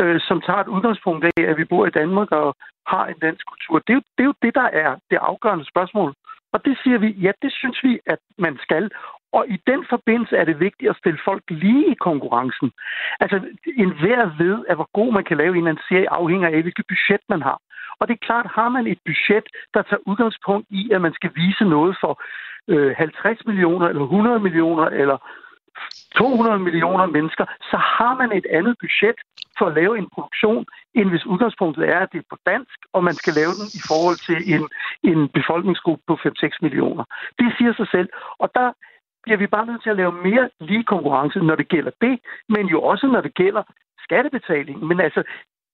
[0.02, 2.56] øh, som tager et udgangspunkt af, at vi bor i Danmark og
[2.88, 3.80] har en dansk kultur.
[3.80, 6.14] Det er, jo, det er jo det, der er det afgørende spørgsmål.
[6.54, 8.90] Og det siger vi, ja, det synes vi, at man skal.
[9.34, 12.72] Og i den forbindelse er det vigtigt at stille folk lige i konkurrencen.
[13.20, 13.38] Altså,
[13.78, 16.62] en hver ved, at hvor god man kan lave en eller anden serie, afhænger af,
[16.62, 17.58] hvilket budget man har.
[18.00, 21.32] Og det er klart, har man et budget, der tager udgangspunkt i, at man skal
[21.36, 22.14] vise noget for
[22.68, 25.18] øh, 50 millioner, eller 100 millioner, eller
[26.16, 29.18] 200 millioner mennesker, så har man et andet budget
[29.58, 33.04] for at lave en produktion, end hvis udgangspunktet er, at det er på dansk, og
[33.04, 34.64] man skal lave den i forhold til en,
[35.12, 37.04] en befolkningsgruppe på 5-6 millioner.
[37.40, 38.10] Det siger sig selv.
[38.40, 38.68] Og der
[39.24, 42.20] bliver vi bare nødt til at lave mere lige konkurrence, når det gælder det,
[42.50, 43.64] men jo også når det gælder
[44.06, 44.78] skattebetaling.
[44.90, 45.24] Men altså,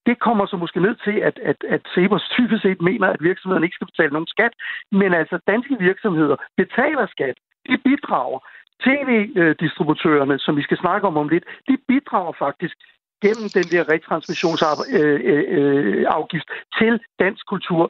[0.07, 3.65] det kommer så måske ned til, at, at, at Sebers typisk set mener, at virksomhederne
[3.65, 4.53] ikke skal betale nogen skat,
[4.91, 7.37] men altså danske virksomheder betaler skat.
[7.69, 8.39] De bidrager.
[8.87, 12.75] TV-distributørerne, som vi skal snakke om om lidt, de bidrager faktisk
[13.23, 16.03] gennem den der retransmissionsafgift øh, øh,
[16.33, 16.41] øh,
[16.79, 17.83] til dansk kultur.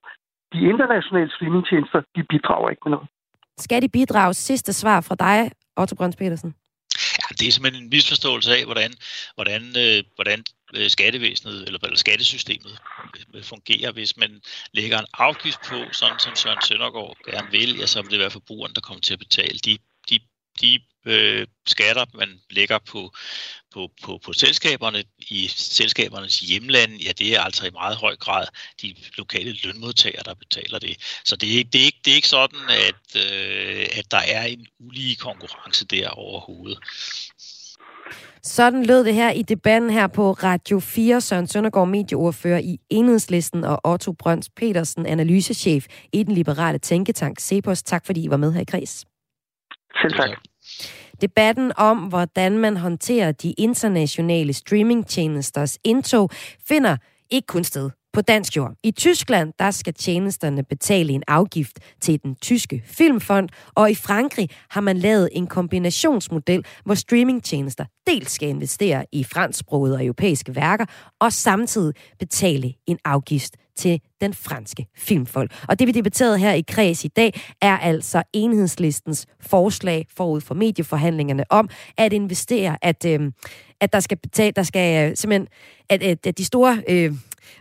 [0.54, 3.08] De internationale streamingtjenester, de bidrager ikke med noget.
[3.58, 4.34] Skal de bidrage?
[4.34, 6.56] Sidste svar fra dig, Otto Brøns Petersen.
[7.40, 8.94] Det er simpelthen en misforståelse af, hvordan,
[9.36, 12.78] hvordan, øh, hvordan øh, skattevæsenet eller, eller skattesystemet
[13.34, 13.92] øh, fungerer.
[13.92, 14.42] Hvis man
[14.74, 18.32] lægger en afgift på, sådan som Søren Søndergaard gerne vil, ja, så vil det være
[18.32, 19.60] forbrugeren, der kommer til at betale.
[19.60, 19.78] De,
[20.62, 23.12] de øh, skatter, man lægger på,
[23.74, 28.48] på, på, på selskaberne i selskabernes hjemland, ja, det er altså i meget høj grad
[28.82, 30.98] de lokale lønmodtagere, der betaler det.
[31.26, 34.44] Så det er, det er, ikke, det er ikke sådan, at, øh, at der er
[34.44, 36.80] en ulige konkurrence der overhovedet.
[38.44, 41.22] Sådan lød det her i debatten her på Radio 4.
[41.22, 47.84] Søren Søndergaard, medieordfører i Enhedslisten, og Otto Brøns Petersen, analysechef i den liberale tænketank Cepos.
[47.84, 49.06] Tak fordi I var med her i Kreds.
[50.02, 50.30] Selv tak.
[51.22, 56.30] Debatten om, hvordan man håndterer de internationale streamingtjenesters indtog,
[56.68, 56.98] finder
[57.32, 58.74] ikke kun sted på dansk jord.
[58.84, 64.50] I Tyskland, der skal tjenesterne betale en afgift til den tyske filmfond, og i Frankrig
[64.70, 70.86] har man lavet en kombinationsmodel, hvor streamingtjenester dels skal investere i fransksprogede og europæiske værker,
[71.20, 75.50] og samtidig betale en afgift til den franske filmfond.
[75.70, 80.56] Og det vi debatterede her i kreds i dag, er altså enhedslistens forslag forud for
[80.56, 83.32] medieforhandlingerne om at investere, at, øh,
[83.82, 85.48] at der skal betale, der skal øh, simpelthen,
[85.90, 87.14] at, at, at de store øh,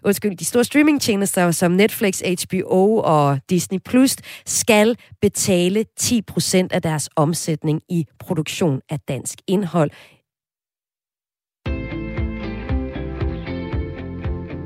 [0.04, 4.16] undskyld, de store streamingtjenester som Netflix, HBO og Disney Plus
[4.46, 9.90] skal betale 10% af deres omsætning i produktion af dansk indhold.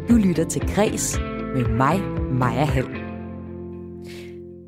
[0.09, 1.19] Du lytter til Græs
[1.55, 2.01] med mig,
[2.33, 2.89] Maja Hall.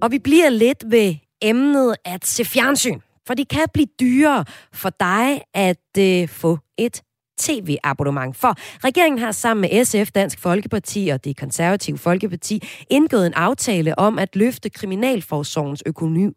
[0.03, 4.91] Og vi bliver lidt ved emnet at se fjernsyn, for det kan blive dyrere for
[5.01, 7.03] dig at øh, få et
[7.41, 8.37] tv-abonnement.
[8.37, 13.99] For regeringen har sammen med SF, Dansk Folkeparti og det konservative Folkeparti indgået en aftale
[13.99, 15.83] om at løfte Kriminalforsorgens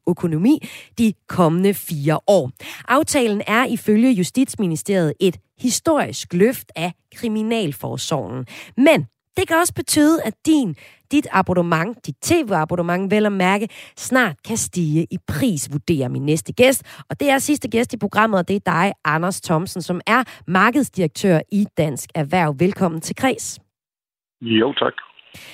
[0.08, 0.60] økonomi
[0.98, 2.52] de kommende fire år.
[2.88, 8.46] Aftalen er ifølge Justitsministeriet et historisk løft af Kriminalforsorgen.
[8.78, 9.06] Men
[9.38, 10.76] det kan også betyde, at din,
[11.12, 13.68] dit abonnement, dit tv-abonnement, vel at mærke,
[13.98, 16.84] snart kan stige i pris, vurderer min næste gæst.
[17.10, 20.24] Og det er sidste gæst i programmet, og det er dig, Anders Thomsen, som er
[20.48, 22.56] markedsdirektør i Dansk Erhverv.
[22.60, 23.60] Velkommen til Kreds.
[24.42, 24.94] Jo, tak.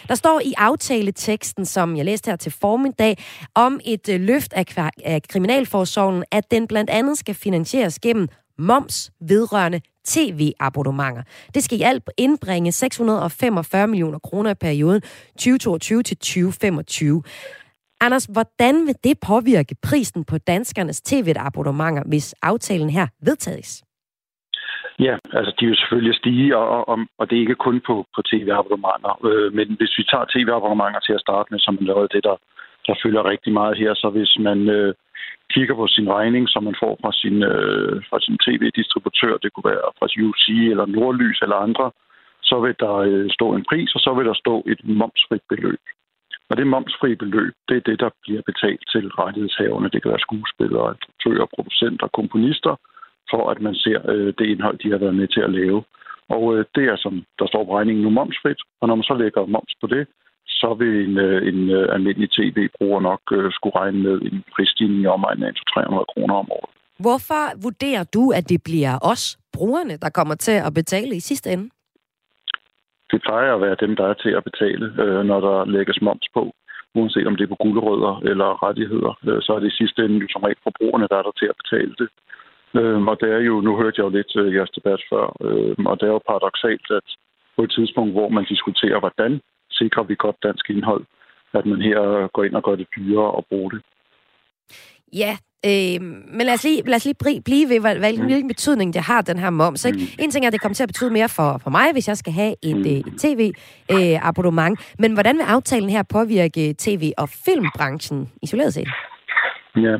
[0.07, 3.17] Der står i aftaleteksten, som jeg læste her til formiddag,
[3.55, 8.27] om et øh, løft af, af kriminalforsorgen, at den blandt andet skal finansieres gennem
[8.57, 9.81] moms vedrørende
[10.13, 11.23] tv-abonnementer.
[11.53, 15.01] Det skal i alt indbringe 645 millioner kroner i perioden
[15.37, 17.23] 2022 til 2025.
[18.01, 23.83] Anders, hvordan vil det påvirke prisen på danskernes tv-abonnementer, hvis aftalen her vedtages?
[24.99, 28.21] Ja, altså de vil selvfølgelig stige, og, og, og det er ikke kun på, på
[28.31, 29.13] tv-abonnementer.
[29.29, 32.35] Øh, men hvis vi tager tv-abonnementer til at starte med, som er det, der,
[32.87, 34.93] der følger rigtig meget her, så hvis man øh,
[35.53, 39.71] kigger på sin regning, som man får fra sin, øh, fra sin tv-distributør, det kunne
[39.71, 41.91] være fra UC eller Nordlys eller andre,
[42.49, 45.83] så vil der øh, stå en pris, og så vil der stå et momsfrit beløb.
[46.49, 49.89] Og det momsfri beløb, det er det, der bliver betalt til rettighedshaverne.
[49.93, 52.75] Det kan være skuespillere, aktører, producenter, komponister,
[53.31, 55.83] for at man ser øh, det indhold, de har været med til at lave.
[56.35, 58.61] Og øh, det er, som der står på regningen nu, momsfrit.
[58.81, 60.07] Og når man så lægger moms på det,
[60.49, 65.01] så vil en, øh, en øh, almindelig tv-bruger nok uh, skulle regne med en prisstigning
[65.01, 66.71] i omegnen af 300 kroner om året.
[67.05, 69.23] Hvorfor vurderer du, at det bliver os,
[69.53, 71.69] brugerne, der kommer til at betale i sidste ende?
[73.11, 76.27] Det plejer at være dem, der er til at betale, øh, når der lægges moms
[76.33, 76.43] på.
[76.95, 80.27] Uanset om det er på guldrødder eller rettigheder, øh, så er det i sidste ende
[80.33, 82.09] som regel forbrugerne, der er der til at betale det.
[82.79, 85.75] Øh, og det er jo, nu hørte jeg jo lidt øh, jeres debat før, øh,
[85.89, 87.07] og det er jo paradoxalt, at
[87.55, 89.41] på et tidspunkt, hvor man diskuterer, hvordan
[89.79, 91.03] sikrer vi godt dansk indhold,
[91.53, 93.81] at man her går ind og gør det dyrere at bruge det.
[95.13, 95.33] Ja,
[95.69, 96.01] øh,
[96.37, 98.29] men lad os lige, lad os lige blive ved, hvilken, mm.
[98.31, 99.85] hvilken betydning det har, den her moms.
[99.85, 99.99] Ikke?
[99.99, 100.23] Mm.
[100.23, 102.17] En ting er, at det kommer til at betyde mere for, for mig, hvis jeg
[102.17, 102.91] skal have et, mm.
[102.91, 104.79] Øh, et tv-abonnement.
[104.79, 108.89] Øh, men hvordan vil aftalen her påvirke tv- og filmbranchen isoleret set?
[109.75, 109.95] Ja,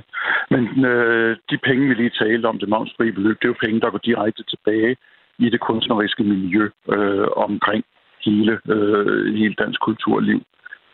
[0.54, 3.82] men øh, de penge, vi lige talte om, det momsfri beløb, det er jo penge,
[3.82, 4.96] der går direkte tilbage
[5.40, 7.84] i det kunstneriske miljø øh, omkring
[8.30, 10.42] hele, øh, hele dansk kulturliv.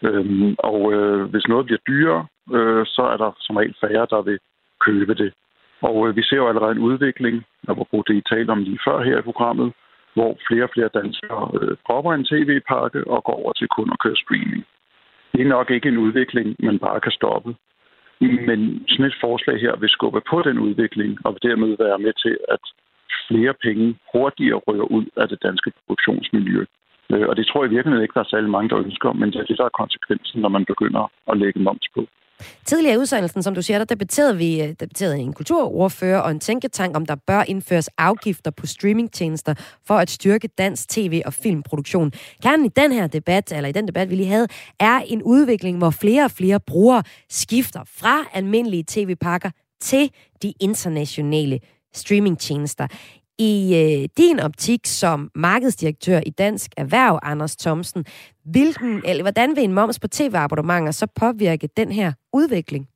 [0.08, 2.26] Øhm, og øh, hvis noget bliver dyrere,
[2.56, 4.40] øh, så er der som regel færre, der vil
[4.88, 5.34] købe det.
[5.82, 9.04] Og øh, vi ser jo allerede en udvikling, apropos det, I talte om lige før
[9.04, 9.74] her i programmet,
[10.14, 14.00] hvor flere og flere danskere øh, dropper en tv-pakke og går over til kun at
[14.04, 14.66] køre streaming.
[15.34, 17.56] Det er nok ikke en udvikling, man bare kan stoppe.
[18.20, 22.14] Men sådan et forslag her vil skubbe på den udvikling, og vil dermed være med
[22.24, 22.64] til, at
[23.28, 26.66] flere penge hurtigere rører ud af det danske produktionsmiljø.
[27.14, 29.40] Øh, og det tror jeg virkelig ikke, der er særlig mange, der ønsker, men det
[29.40, 32.02] er det, der er konsekvensen, når man begynder at lægge moms på.
[32.66, 36.40] Tidligere i udsendelsen, som du siger, der debatterede vi øh, debatterede en kulturordfører og en
[36.40, 39.54] tænketank, om der bør indføres afgifter på streamingtjenester
[39.88, 42.12] for at styrke dansk tv- og filmproduktion.
[42.44, 44.48] Kernen i den her debat, eller i den debat, vi lige havde,
[44.80, 49.50] er en udvikling, hvor flere og flere brugere skifter fra almindelige tv-pakker
[49.82, 50.12] til
[50.44, 51.60] de internationale
[51.94, 52.88] streamingtjenester.
[53.40, 58.06] I øh, din optik som markedsdirektør i Dansk Erhverv, Anders Thomsen,
[58.46, 62.88] hvilken, eller hvordan vil en moms på tv-abonnementer så påvirke den her udvikling?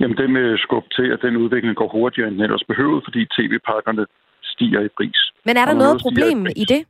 [0.00, 3.20] Jamen, det med skub til, at den udvikling går hurtigere, end den ellers behøvet, fordi
[3.36, 4.06] tv-pakkerne
[4.42, 5.18] stiger i pris.
[5.46, 6.82] Men er der noget, noget problem i, i det?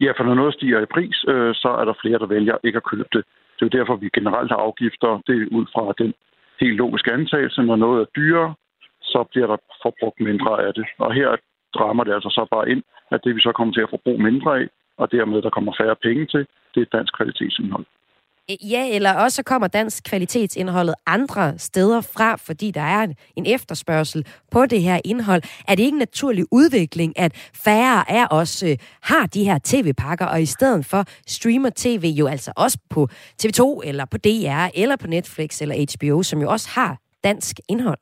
[0.00, 2.76] Ja, for når noget stiger i pris, øh, så er der flere, der vælger ikke
[2.76, 3.22] at købe det.
[3.54, 5.08] Det er jo derfor, vi generelt har afgifter.
[5.26, 6.10] Det er ud fra den
[6.60, 7.62] helt logiske antagelse.
[7.62, 8.54] Når noget er dyrere,
[9.14, 10.86] så bliver der forbrugt mindre af det.
[10.98, 11.30] Og her
[11.76, 12.82] drammer det altså så bare ind,
[13.14, 14.66] at det vi så kommer til at forbruge mindre af,
[15.00, 16.42] og dermed der kommer færre penge til,
[16.74, 17.86] det er dansk kvalitetsindhold.
[18.62, 23.06] Ja, eller også kommer dansk kvalitetsindholdet andre steder fra, fordi der er
[23.36, 25.42] en efterspørgsel på det her indhold.
[25.68, 30.26] Er det ikke en naturlig udvikling, at færre af os øh, har de her tv-pakker,
[30.26, 33.08] og i stedet for streamer tv jo altså også på
[33.42, 37.98] TV2, eller på DR, eller på Netflix, eller HBO, som jo også har dansk indhold?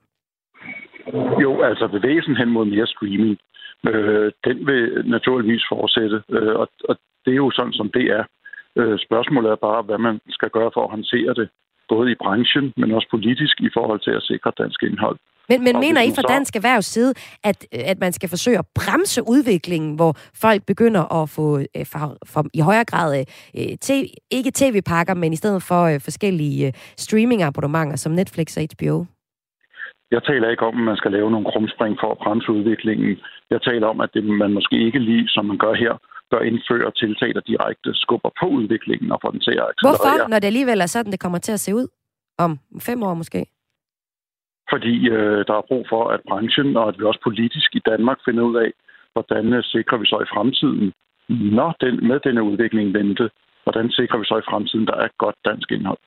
[1.42, 3.38] Jo, altså bevægelsen hen mod mere streaming,
[3.86, 8.24] øh, den vil naturligvis fortsætte, øh, og, og det er jo sådan, som det er.
[8.76, 11.48] Øh, spørgsmålet er bare, hvad man skal gøre for at håndtere det,
[11.88, 15.18] både i branchen, men også politisk i forhold til at sikre dansk indhold.
[15.50, 19.22] Men, men mener I fra Dansk Erhvervs side, at, at man skal forsøge at bremse
[19.28, 23.24] udviklingen, hvor folk begynder at få øh, for, for, i højere grad
[23.58, 28.62] øh, tv, ikke tv-pakker, men i stedet for øh, forskellige øh, streaming-abonnementer som Netflix og
[28.74, 29.04] HBO?
[30.10, 33.18] Jeg taler ikke om, at man skal lave nogle krumspring for at bremse udviklingen.
[33.50, 35.94] Jeg taler om, at det, man måske ikke lige, som man gør her,
[36.30, 39.98] bør indføre tiltag, der direkte skubber på udviklingen og får den til at accelerere.
[39.98, 41.86] Hvorfor, når det alligevel er sådan, det kommer til at se ud?
[42.38, 43.46] Om fem år måske?
[44.72, 48.18] Fordi øh, der er brug for, at branchen og at vi også politisk i Danmark
[48.24, 48.70] finder ud af,
[49.12, 50.92] hvordan øh, sikrer vi så i fremtiden,
[51.28, 53.30] når den, med denne udvikling vente,
[53.64, 55.98] hvordan sikrer vi så i fremtiden, der er godt dansk indhold.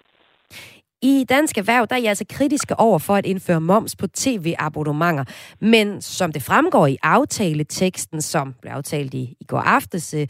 [1.01, 5.23] I Dansk Erhverv, der er I altså kritiske over for at indføre moms på tv-abonnementer.
[5.59, 10.27] Men som det fremgår i aftaleteksten, som blev aftalt i, i går aftes, øh,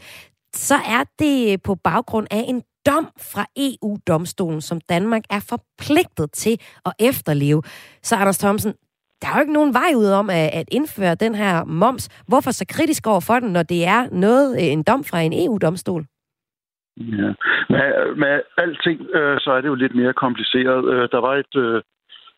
[0.54, 6.60] så er det på baggrund af en dom fra EU-domstolen, som Danmark er forpligtet til
[6.86, 7.62] at efterleve.
[8.02, 8.72] Så Anders Thomsen,
[9.22, 12.08] der er jo ikke nogen vej ud om at, at indføre den her moms.
[12.26, 15.32] Hvorfor så kritisk over for den, når det er noget øh, en dom fra en
[15.32, 16.06] EU-domstol?
[16.96, 17.28] Ja.
[17.74, 20.84] Med, med alting, øh, så er det jo lidt mere kompliceret.
[20.92, 21.82] Øh, der var et, øh,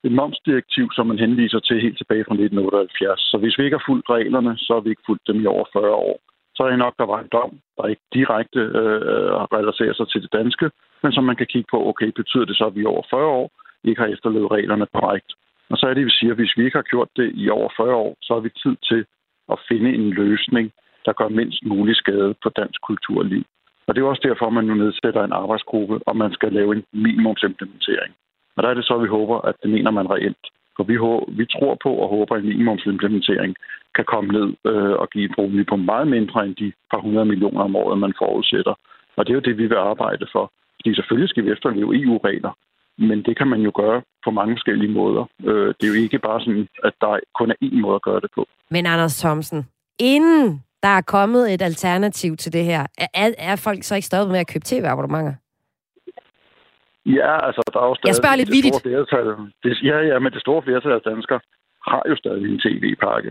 [0.04, 3.20] et momsdirektiv, som man henviser til helt tilbage fra 1978.
[3.20, 5.64] Så hvis vi ikke har fulgt reglerne, så har vi ikke fulgt dem i over
[5.72, 6.16] 40 år.
[6.54, 10.22] Så er det nok, der var en dom, der ikke direkte øh, relaterer sig til
[10.22, 10.70] det danske,
[11.02, 13.50] men som man kan kigge på, okay, betyder det så, at vi over 40 år
[13.84, 15.30] ikke har efterlevet reglerne korrekt?
[15.70, 17.70] Og så er det, vi siger, at hvis vi ikke har gjort det i over
[17.76, 19.04] 40 år, så har vi tid til
[19.52, 20.72] at finde en løsning,
[21.04, 23.44] der gør mindst mulig skade på dansk kulturliv.
[23.86, 26.84] Og det er også derfor, man nu nedsætter en arbejdsgruppe, og man skal lave en
[26.92, 28.12] minimumsimplementering.
[28.56, 30.44] Og der er det så, vi håber, at det mener man reelt.
[30.76, 30.96] For vi,
[31.38, 33.56] vi tror på og håber, at en minimumsimplementering
[33.96, 37.60] kan komme ned øh, og give et på meget mindre end de par hundrede millioner
[37.60, 38.74] om året, man forudsætter.
[39.16, 40.52] Og det er jo det, vi vil arbejde for.
[40.76, 42.52] Fordi selvfølgelig skal vi efterleve EU-regler,
[42.98, 45.24] men det kan man jo gøre på mange forskellige måder.
[45.44, 48.20] Øh, det er jo ikke bare sådan, at der kun er én måde at gøre
[48.20, 48.46] det på.
[48.70, 49.66] Men Anders Thomsen,
[49.98, 52.82] inden der er kommet et alternativ til det her.
[53.22, 55.34] Er, er folk så ikke stoppet med at købe tv-abonnementer?
[57.18, 58.08] Ja, altså, der er jo stadig...
[58.10, 58.84] Jeg spørger lidt vidigt.
[59.64, 61.40] Det, ja, ja, men det store flertal af danskere
[61.90, 63.30] har jo stadig en tv-pakke.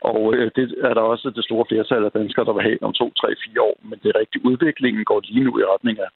[0.00, 2.92] Og øh, det er der også det store flertal af danskere, der vil have om
[2.92, 3.76] to, tre, fire år.
[3.88, 6.10] Men det rigtige udviklingen går lige nu i retning af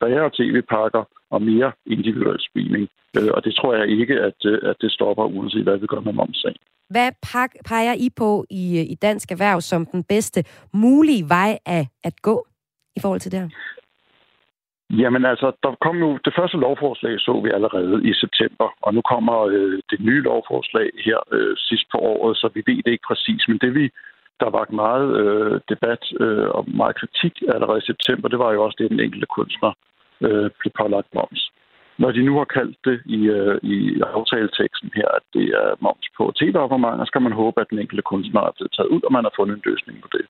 [0.00, 1.02] færre tv-pakker
[1.34, 2.88] og mere individuel streaming.
[3.16, 6.00] Øh, og det tror jeg ikke, at, øh, at det stopper, uanset hvad vi gør
[6.00, 6.60] med momssagen.
[6.90, 7.10] Hvad
[7.70, 12.46] peger I på i, i Dansk Erhverv som den bedste mulige vej at, at gå
[12.96, 13.48] i forhold til det her?
[14.90, 19.00] Jamen altså, der kom nu, det første lovforslag så vi allerede i september, og nu
[19.12, 23.08] kommer øh, det nye lovforslag her øh, sidst på året, så vi ved det ikke
[23.10, 23.48] præcis.
[23.48, 23.84] Men det vi,
[24.40, 28.64] der var meget øh, debat øh, og meget kritik allerede i september, det var jo
[28.64, 29.72] også det, den enkelte kunstner
[30.28, 31.42] øh, blev pålagt moms.
[31.98, 36.06] Når de nu har kaldt det i, øh, i aftaleteksten her, at det er moms
[36.16, 39.24] på tv-abonnementer, skal man håbe, at den enkelte kunstner er blevet taget ud, og man
[39.24, 40.26] har fundet en løsning på det.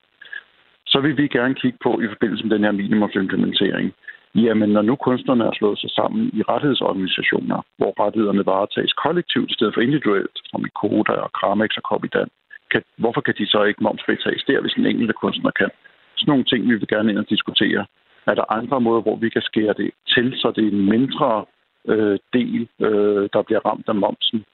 [0.86, 3.94] Så vil vi gerne kigge på i forbindelse med den her minimumsimplementering.
[4.34, 9.54] Jamen, når nu kunstnerne er slået sig sammen i rettighedsorganisationer, hvor rettighederne varetages kollektivt i
[9.54, 12.28] stedet for individuelt, som i Koda og Kramex og Copydan,
[12.70, 15.70] kan, hvorfor kan de så ikke momsfritages der, hvis den enkelte kunstner kan?
[16.16, 17.86] Sådan nogle ting, vi vil gerne ind og diskutere.
[18.26, 21.44] Er der andre måder, hvor vi kan skære det til, så det er en mindre
[21.88, 24.44] øh, del, øh, der bliver ramt af momsen.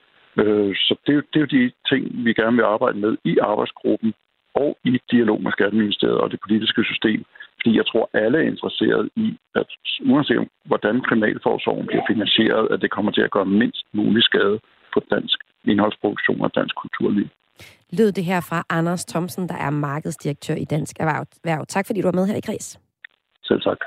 [0.42, 4.14] Øh, så det, det er jo de ting, vi gerne vil arbejde med i arbejdsgruppen
[4.54, 7.24] og i dialog med Skatteministeriet og det politiske system.
[7.58, 9.68] Fordi jeg tror, alle er interesseret i, at
[10.10, 14.58] uanset hvordan kriminalforsorgen bliver finansieret, at det kommer til at gøre mindst mulig skade
[14.94, 17.28] på dansk indholdsproduktion og dansk kulturliv.
[17.98, 21.66] Lød det her fra Anders Thomsen, der er markedsdirektør i Dansk Erhverv.
[21.66, 22.40] Tak fordi du var med her i
[23.50, 23.62] Kreds.
[23.62, 23.78] Selv tak.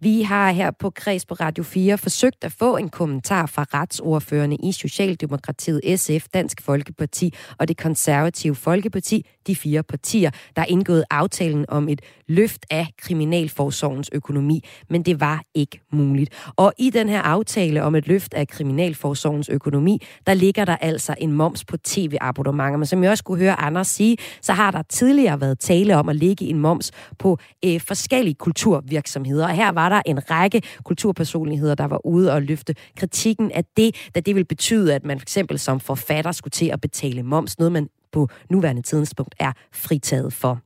[0.00, 4.56] Vi har her på Kreds på Radio 4 forsøgt at få en kommentar fra retsordførende
[4.56, 11.04] i Socialdemokratiet, SF, Dansk Folkeparti og det konservative Folkeparti, de fire partier, der har indgået
[11.10, 16.50] aftalen om et løft af Kriminalforsorgens økonomi, men det var ikke muligt.
[16.56, 21.14] Og i den her aftale om et løft af Kriminalforsorgens økonomi, der ligger der altså
[21.18, 22.76] en moms på tv-abonnementer.
[22.76, 26.08] Men som jeg også kunne høre Anders sige, så har der tidligere været tale om
[26.08, 29.44] at lægge en moms på øh, forskellige kulturvirksomheder.
[29.44, 34.10] Og her var der en række kulturpersonligheder, der var ude og løfte kritikken af det,
[34.14, 37.58] da det vil betyde, at man for eksempel som forfatter skulle til at betale moms,
[37.58, 40.60] noget man på nuværende tidspunkt er fritaget for.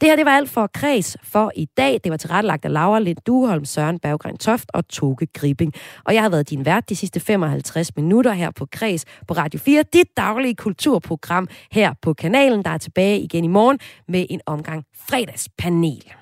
[0.00, 2.00] Det her det var alt for Kreds for i dag.
[2.04, 5.72] Det var tilrettelagt af Laura Lind Duholm, Søren Berggren Toft og Toge Gripping.
[6.04, 9.60] Og jeg har været din vært de sidste 55 minutter her på Kreds på Radio
[9.60, 9.84] 4.
[9.92, 14.84] Dit daglige kulturprogram her på kanalen, der er tilbage igen i morgen med en omgang
[14.94, 16.14] fredagspanel.